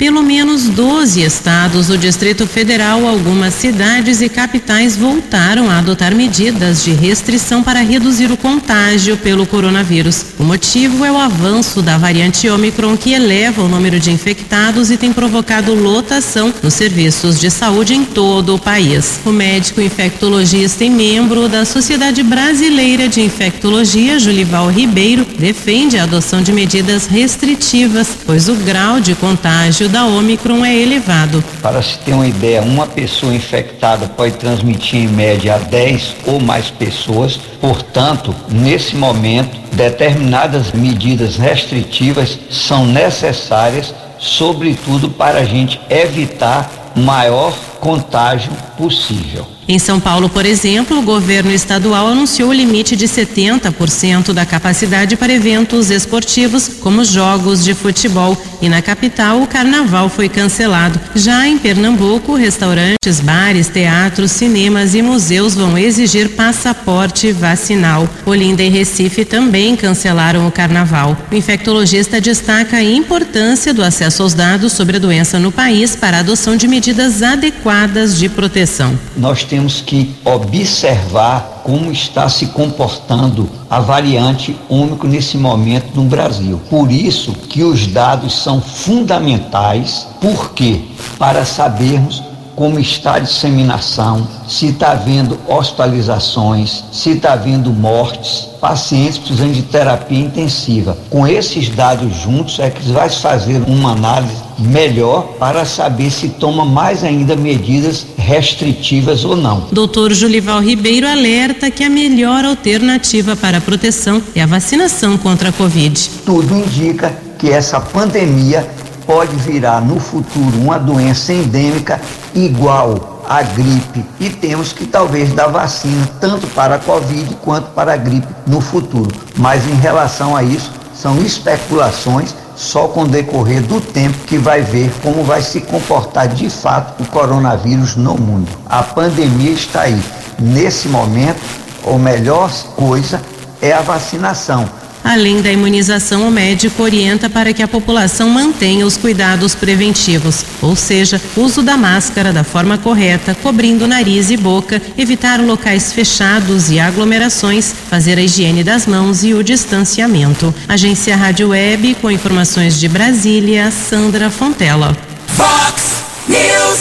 Pelo 0.00 0.22
menos 0.22 0.66
12 0.66 1.20
estados 1.20 1.88
do 1.88 1.98
Distrito 1.98 2.46
Federal, 2.46 3.06
algumas 3.06 3.52
cidades 3.52 4.22
e 4.22 4.30
capitais 4.30 4.96
voltaram 4.96 5.68
a 5.68 5.76
adotar 5.76 6.14
medidas 6.14 6.82
de 6.82 6.92
restrição 6.92 7.62
para 7.62 7.82
reduzir 7.82 8.32
o 8.32 8.36
contágio 8.38 9.18
pelo 9.18 9.44
coronavírus. 9.44 10.24
O 10.38 10.42
motivo 10.42 11.04
é 11.04 11.12
o 11.12 11.18
avanço 11.18 11.82
da 11.82 11.98
variante 11.98 12.48
Omicron, 12.48 12.96
que 12.96 13.12
eleva 13.12 13.60
o 13.60 13.68
número 13.68 14.00
de 14.00 14.10
infectados 14.10 14.90
e 14.90 14.96
tem 14.96 15.12
provocado 15.12 15.74
lotação 15.74 16.50
nos 16.62 16.72
serviços 16.72 17.38
de 17.38 17.50
saúde 17.50 17.94
em 17.94 18.02
todo 18.02 18.54
o 18.54 18.58
país. 18.58 19.20
O 19.26 19.30
médico 19.30 19.82
infectologista 19.82 20.82
e 20.82 20.88
membro 20.88 21.46
da 21.46 21.66
Sociedade 21.66 22.22
Brasileira 22.22 23.06
de 23.06 23.20
Infectologia, 23.20 24.18
Julival 24.18 24.70
Ribeiro, 24.70 25.26
defende 25.38 25.98
a 25.98 26.04
adoção 26.04 26.40
de 26.40 26.54
medidas 26.54 27.04
restritivas, 27.04 28.16
pois 28.24 28.48
o 28.48 28.54
grau 28.54 28.98
de 28.98 29.14
contágio 29.14 29.89
da 29.90 30.06
Omicron 30.06 30.64
é 30.64 30.74
elevado. 30.74 31.42
Para 31.60 31.82
se 31.82 31.98
ter 31.98 32.12
uma 32.12 32.26
ideia, 32.26 32.62
uma 32.62 32.86
pessoa 32.86 33.34
infectada 33.34 34.06
pode 34.06 34.34
transmitir 34.34 35.00
em 35.00 35.08
média 35.08 35.56
a 35.56 35.58
10 35.58 36.16
ou 36.26 36.40
mais 36.40 36.70
pessoas. 36.70 37.38
Portanto, 37.60 38.34
nesse 38.48 38.94
momento, 38.94 39.58
determinadas 39.72 40.72
medidas 40.72 41.36
restritivas 41.36 42.38
são 42.50 42.86
necessárias, 42.86 43.92
sobretudo 44.18 45.10
para 45.10 45.40
a 45.40 45.44
gente 45.44 45.80
evitar 45.90 46.92
maior 46.94 47.52
contágio 47.80 48.52
possível. 48.76 49.46
Em 49.70 49.78
São 49.78 50.00
Paulo, 50.00 50.28
por 50.28 50.44
exemplo, 50.44 50.98
o 50.98 51.02
governo 51.02 51.52
estadual 51.52 52.08
anunciou 52.08 52.50
o 52.50 52.52
limite 52.52 52.96
de 52.96 53.06
70% 53.06 54.32
da 54.32 54.44
capacidade 54.44 55.16
para 55.16 55.32
eventos 55.32 55.92
esportivos, 55.92 56.66
como 56.80 57.04
jogos 57.04 57.62
de 57.62 57.72
futebol. 57.72 58.36
E 58.60 58.68
na 58.68 58.82
capital, 58.82 59.40
o 59.40 59.46
carnaval 59.46 60.08
foi 60.08 60.28
cancelado. 60.28 61.00
Já 61.14 61.46
em 61.46 61.56
Pernambuco, 61.56 62.34
restaurantes, 62.34 63.20
bares, 63.20 63.68
teatros, 63.68 64.32
cinemas 64.32 64.92
e 64.96 65.02
museus 65.02 65.54
vão 65.54 65.78
exigir 65.78 66.30
passaporte 66.30 67.30
vacinal. 67.30 68.08
Olinda 68.26 68.64
e 68.64 68.68
Recife 68.68 69.24
também 69.24 69.76
cancelaram 69.76 70.48
o 70.48 70.50
carnaval. 70.50 71.16
O 71.30 71.34
infectologista 71.36 72.20
destaca 72.20 72.78
a 72.78 72.82
importância 72.82 73.72
do 73.72 73.84
acesso 73.84 74.24
aos 74.24 74.34
dados 74.34 74.72
sobre 74.72 74.96
a 74.96 75.00
doença 75.00 75.38
no 75.38 75.52
país 75.52 75.94
para 75.94 76.16
a 76.16 76.20
adoção 76.20 76.56
de 76.56 76.66
medidas 76.66 77.22
adequadas 77.22 78.18
de 78.18 78.28
proteção. 78.28 78.98
Nós 79.16 79.44
temos 79.44 79.59
temos 79.60 79.82
que 79.82 80.10
observar 80.24 81.60
como 81.62 81.92
está 81.92 82.30
se 82.30 82.46
comportando 82.46 83.46
a 83.68 83.78
variante 83.78 84.56
único 84.70 85.06
nesse 85.06 85.36
momento 85.36 85.94
no 85.94 86.04
Brasil. 86.04 86.58
Por 86.70 86.90
isso 86.90 87.32
que 87.32 87.62
os 87.62 87.86
dados 87.86 88.42
são 88.42 88.58
fundamentais, 88.58 90.08
porque 90.18 90.80
para 91.18 91.44
sabermos 91.44 92.22
como 92.60 92.78
está 92.78 93.14
a 93.14 93.18
disseminação, 93.20 94.28
se 94.46 94.66
está 94.66 94.92
havendo 94.92 95.40
hospitalizações, 95.48 96.84
se 96.92 97.12
está 97.12 97.32
havendo 97.32 97.72
mortes, 97.72 98.48
pacientes 98.60 99.16
precisando 99.16 99.54
de 99.54 99.62
terapia 99.62 100.18
intensiva. 100.18 100.94
Com 101.08 101.26
esses 101.26 101.70
dados 101.70 102.14
juntos 102.16 102.58
é 102.58 102.68
que 102.68 102.86
vai 102.92 103.08
fazer 103.08 103.62
uma 103.66 103.92
análise 103.92 104.34
melhor 104.58 105.36
para 105.38 105.64
saber 105.64 106.10
se 106.10 106.28
toma 106.28 106.66
mais 106.66 107.02
ainda 107.02 107.34
medidas 107.34 108.04
restritivas 108.18 109.24
ou 109.24 109.34
não. 109.34 109.68
Doutor 109.72 110.12
Julival 110.12 110.60
Ribeiro 110.60 111.08
alerta 111.08 111.70
que 111.70 111.82
a 111.82 111.88
melhor 111.88 112.44
alternativa 112.44 113.34
para 113.34 113.56
a 113.56 113.62
proteção 113.62 114.22
é 114.34 114.42
a 114.42 114.46
vacinação 114.46 115.16
contra 115.16 115.48
a 115.48 115.52
Covid. 115.52 116.10
Tudo 116.26 116.54
indica 116.54 117.10
que 117.38 117.48
essa 117.48 117.80
pandemia 117.80 118.68
pode 119.10 119.34
virar 119.38 119.80
no 119.80 119.98
futuro 119.98 120.56
uma 120.56 120.78
doença 120.78 121.32
endêmica 121.32 122.00
igual 122.32 123.24
à 123.28 123.42
gripe 123.42 124.04
e 124.20 124.30
temos 124.30 124.72
que 124.72 124.86
talvez 124.86 125.32
dar 125.32 125.48
vacina 125.48 126.08
tanto 126.20 126.46
para 126.46 126.76
a 126.76 126.78
Covid 126.78 127.34
quanto 127.42 127.70
para 127.72 127.94
a 127.94 127.96
gripe 127.96 128.28
no 128.46 128.60
futuro. 128.60 129.10
Mas 129.36 129.66
em 129.66 129.74
relação 129.74 130.36
a 130.36 130.44
isso, 130.44 130.70
são 130.94 131.20
especulações 131.22 132.32
só 132.54 132.86
com 132.86 133.02
o 133.02 133.08
decorrer 133.08 133.62
do 133.62 133.80
tempo 133.80 134.16
que 134.28 134.38
vai 134.38 134.62
ver 134.62 134.92
como 135.02 135.24
vai 135.24 135.42
se 135.42 135.60
comportar 135.60 136.28
de 136.28 136.48
fato 136.48 137.02
o 137.02 137.06
coronavírus 137.06 137.96
no 137.96 138.14
mundo. 138.14 138.48
A 138.68 138.84
pandemia 138.84 139.50
está 139.50 139.80
aí. 139.82 140.00
Nesse 140.38 140.86
momento, 140.86 141.40
a 141.84 141.98
melhor 141.98 142.48
coisa 142.76 143.20
é 143.60 143.72
a 143.72 143.80
vacinação 143.80 144.68
Além 145.02 145.40
da 145.40 145.50
imunização, 145.50 146.28
o 146.28 146.30
médico 146.30 146.82
orienta 146.82 147.28
para 147.28 147.52
que 147.52 147.62
a 147.62 147.68
população 147.68 148.28
mantenha 148.28 148.86
os 148.86 148.96
cuidados 148.96 149.54
preventivos, 149.54 150.44
ou 150.60 150.76
seja, 150.76 151.20
uso 151.36 151.62
da 151.62 151.76
máscara 151.76 152.32
da 152.32 152.44
forma 152.44 152.76
correta, 152.76 153.34
cobrindo 153.42 153.86
nariz 153.86 154.30
e 154.30 154.36
boca, 154.36 154.80
evitar 154.96 155.40
locais 155.40 155.92
fechados 155.92 156.70
e 156.70 156.78
aglomerações, 156.78 157.74
fazer 157.88 158.18
a 158.18 158.22
higiene 158.22 158.62
das 158.62 158.86
mãos 158.86 159.24
e 159.24 159.32
o 159.32 159.42
distanciamento. 159.42 160.54
Agência 160.68 161.16
Rádio 161.16 161.48
Web, 161.48 161.96
com 162.00 162.10
informações 162.10 162.78
de 162.78 162.88
Brasília, 162.88 163.70
Sandra 163.70 164.30
Fontela. 164.30 164.96
Fox 165.28 165.82
News. 166.28 166.80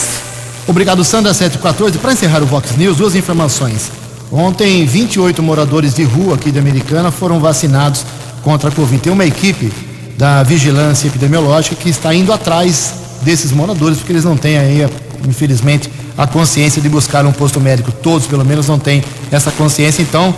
Obrigado, 0.68 1.04
Sandra 1.04 1.34
714. 1.34 1.98
Para 1.98 2.14
encerrar 2.14 2.44
o 2.44 2.46
Vox 2.46 2.76
News, 2.78 2.98
duas 2.98 3.16
informações. 3.16 3.90
Ontem, 4.32 4.86
28 4.86 5.42
moradores 5.42 5.96
de 5.96 6.04
rua 6.04 6.36
aqui 6.36 6.52
de 6.52 6.60
Americana 6.60 7.12
foram 7.12 7.40
vacinados 7.40 8.06
contra 8.44 8.70
a 8.70 8.72
Covid. 8.72 9.02
Tem 9.02 9.12
uma 9.12 9.26
equipe 9.26 9.72
da 10.18 10.44
vigilância 10.44 11.08
epidemiológica 11.08 11.76
que 11.76 11.90
está 11.90 12.14
indo 12.14 12.32
atrás 12.32 12.94
desses 13.24 13.52
moradores, 13.52 13.98
porque 13.98 14.12
eles 14.12 14.24
não 14.24 14.38
têm 14.38 14.58
aí, 14.58 14.88
infelizmente, 15.28 15.90
a 16.18 16.28
consciência 16.28 16.82
de 16.82 16.90
buscar 16.90 17.26
um 17.26 17.32
posto 17.32 17.60
médico. 17.60 17.92
Todos, 17.92 18.28
pelo 18.28 18.46
menos, 18.46 18.68
não 18.68 18.78
têm 18.78 19.04
essa 19.32 19.50
consciência. 19.52 20.02
Então, 20.02 20.34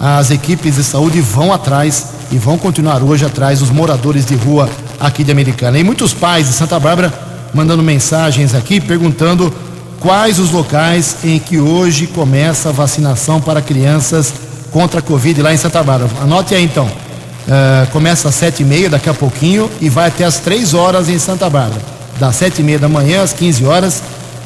as 0.00 0.30
equipes 0.30 0.74
de 0.76 0.82
saúde 0.82 1.20
vão 1.20 1.52
atrás 1.52 2.06
e 2.32 2.38
vão 2.38 2.58
continuar 2.58 3.02
hoje 3.02 3.24
atrás 3.24 3.60
dos 3.60 3.70
moradores 3.70 4.26
de 4.26 4.34
rua 4.34 4.68
aqui 4.98 5.22
de 5.22 5.30
Americana. 5.30 5.78
E 5.78 5.84
muitos 5.84 6.12
pais 6.12 6.48
de 6.48 6.52
Santa 6.52 6.80
Bárbara 6.80 7.12
mandando 7.54 7.82
mensagens 7.82 8.54
aqui 8.54 8.80
perguntando 8.80 9.52
quais 10.00 10.38
os 10.38 10.50
locais 10.50 11.16
em 11.24 11.38
que 11.38 11.58
hoje 11.58 12.06
começa 12.06 12.68
a 12.68 12.72
vacinação 12.72 13.40
para 13.40 13.60
crianças 13.60 14.32
contra 14.70 15.00
a 15.00 15.02
Covid 15.02 15.40
lá 15.42 15.54
em 15.54 15.56
Santa 15.56 15.82
Bárbara. 15.82 16.10
Anote 16.22 16.54
aí 16.54 16.64
então. 16.64 16.86
Uh, 16.86 17.90
começa 17.92 18.28
às 18.28 18.34
sete 18.34 18.62
e 18.62 18.66
meia 18.66 18.90
daqui 18.90 19.08
a 19.08 19.14
pouquinho 19.14 19.70
e 19.80 19.88
vai 19.88 20.08
até 20.08 20.24
às 20.24 20.40
três 20.40 20.74
horas 20.74 21.08
em 21.08 21.18
Santa 21.18 21.48
Bárbara. 21.48 21.80
Das 22.18 22.36
sete 22.36 22.60
e 22.60 22.64
meia 22.64 22.78
da 22.78 22.88
manhã 22.88 23.22
às 23.22 23.32
15 23.32 23.64
horas, 23.64 24.02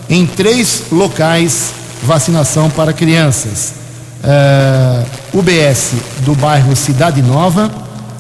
em 0.09 0.27
três 0.27 0.85
locais, 0.93 1.73
vacinação 2.03 2.69
para 2.69 2.93
crianças. 2.93 3.75
Uh, 4.23 5.39
UBS 5.39 5.93
do 6.21 6.35
bairro 6.35 6.77
Cidade 6.77 7.23
Nova, 7.23 7.71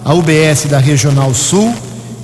a 0.05 0.15
UBS 0.15 0.65
da 0.69 0.79
Regional 0.79 1.35
Sul 1.35 1.75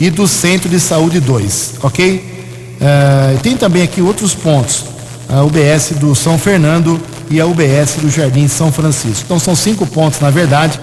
e 0.01 0.09
do 0.09 0.27
Centro 0.27 0.69
de 0.69 0.81
Saúde 0.81 1.21
2, 1.21 1.75
ok? 1.83 2.37
Uh, 2.81 3.39
tem 3.41 3.57
também 3.57 3.83
aqui 3.83 4.01
outros 4.01 4.35
pontos 4.35 4.96
a 5.29 5.43
UBS 5.43 5.93
do 5.99 6.15
São 6.15 6.39
Fernando 6.39 7.01
e 7.31 7.41
a 7.41 7.47
UBS 7.47 7.97
do 8.01 8.11
Jardim 8.11 8.49
São 8.49 8.71
Francisco. 8.71 9.23
Então 9.25 9.39
são 9.39 9.57
cinco 9.57 9.87
pontos, 9.87 10.21
na 10.21 10.31
verdade, 10.31 10.79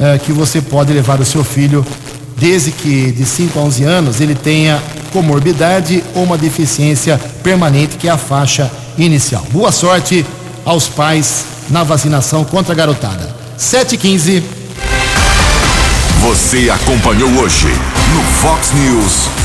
eh, 0.00 0.18
que 0.18 0.32
você 0.32 0.60
pode 0.60 0.92
levar 0.92 1.20
o 1.20 1.24
seu 1.24 1.44
filho 1.44 1.84
desde 2.36 2.72
que 2.72 3.12
de 3.12 3.24
5 3.24 3.58
a 3.58 3.62
11 3.62 3.84
anos 3.84 4.20
ele 4.20 4.34
tenha 4.34 4.82
comorbidade 5.12 6.02
ou 6.14 6.24
uma 6.24 6.36
deficiência 6.36 7.18
permanente, 7.42 7.96
que 7.96 8.08
é 8.08 8.10
a 8.10 8.18
faixa 8.18 8.70
inicial. 8.98 9.44
Boa 9.50 9.70
sorte 9.70 10.26
aos 10.64 10.88
pais 10.88 11.44
na 11.70 11.84
vacinação 11.84 12.44
contra 12.44 12.72
a 12.72 12.76
garotada. 12.76 13.34
7 13.56 13.94
e 13.94 13.98
15 13.98 14.42
Você 16.20 16.70
acompanhou 16.70 17.30
hoje 17.38 17.68
no 18.12 18.22
Fox 18.40 18.72
News. 18.72 19.43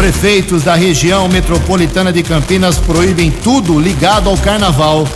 Prefeitos 0.00 0.62
da 0.62 0.74
região 0.74 1.28
metropolitana 1.28 2.10
de 2.10 2.22
Campinas 2.22 2.78
proíbem 2.78 3.30
tudo 3.30 3.78
ligado 3.78 4.30
ao 4.30 4.38
carnaval. 4.38 5.06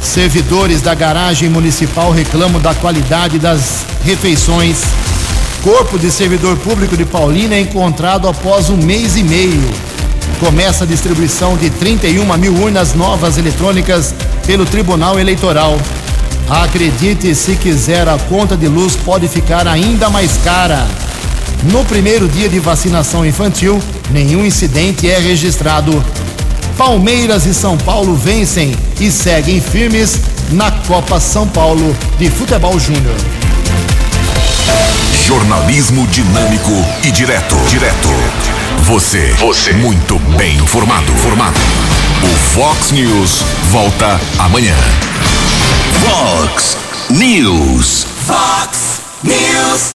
Servidores 0.00 0.80
da 0.80 0.94
garagem 0.94 1.48
municipal 1.48 2.12
reclamam 2.12 2.60
da 2.60 2.72
qualidade 2.76 3.40
das 3.40 3.84
refeições. 4.04 4.82
Corpo 5.64 5.98
de 5.98 6.12
servidor 6.12 6.56
público 6.58 6.96
de 6.96 7.04
Paulínia 7.04 7.56
é 7.56 7.60
encontrado 7.60 8.28
após 8.28 8.70
um 8.70 8.76
mês 8.76 9.16
e 9.16 9.24
meio. 9.24 9.68
Começa 10.38 10.84
a 10.84 10.86
distribuição 10.86 11.56
de 11.56 11.68
31 11.70 12.38
mil 12.38 12.54
urnas 12.54 12.94
novas 12.94 13.36
eletrônicas 13.36 14.14
pelo 14.46 14.64
Tribunal 14.64 15.18
Eleitoral. 15.18 15.76
Acredite 16.48 17.34
se 17.34 17.56
quiser, 17.56 18.08
a 18.08 18.16
conta 18.16 18.56
de 18.56 18.68
luz 18.68 18.94
pode 18.94 19.26
ficar 19.26 19.66
ainda 19.66 20.08
mais 20.08 20.36
cara. 20.44 20.86
No 21.64 21.84
primeiro 21.84 22.28
dia 22.28 22.48
de 22.48 22.58
vacinação 22.58 23.24
infantil, 23.24 23.80
nenhum 24.10 24.44
incidente 24.44 25.10
é 25.10 25.18
registrado. 25.18 26.04
Palmeiras 26.76 27.46
e 27.46 27.54
São 27.54 27.78
Paulo 27.78 28.14
vencem 28.14 28.74
e 29.00 29.10
seguem 29.10 29.60
firmes 29.60 30.20
na 30.50 30.70
Copa 30.70 31.18
São 31.18 31.48
Paulo 31.48 31.96
de 32.18 32.28
Futebol 32.30 32.78
Júnior. 32.78 33.16
Jornalismo 35.26 36.06
dinâmico 36.08 36.72
e 37.02 37.10
direto. 37.10 37.56
Direto. 37.68 38.08
Você. 38.82 39.32
Você. 39.38 39.72
Muito 39.72 40.18
bem 40.36 40.56
informado. 40.58 41.10
Formado. 41.16 41.58
O 42.22 42.54
Fox 42.54 42.92
News 42.92 43.42
volta 43.70 44.20
amanhã. 44.38 44.76
Fox 46.00 46.76
News. 47.10 48.06
Fox 48.26 49.00
News. 49.22 49.92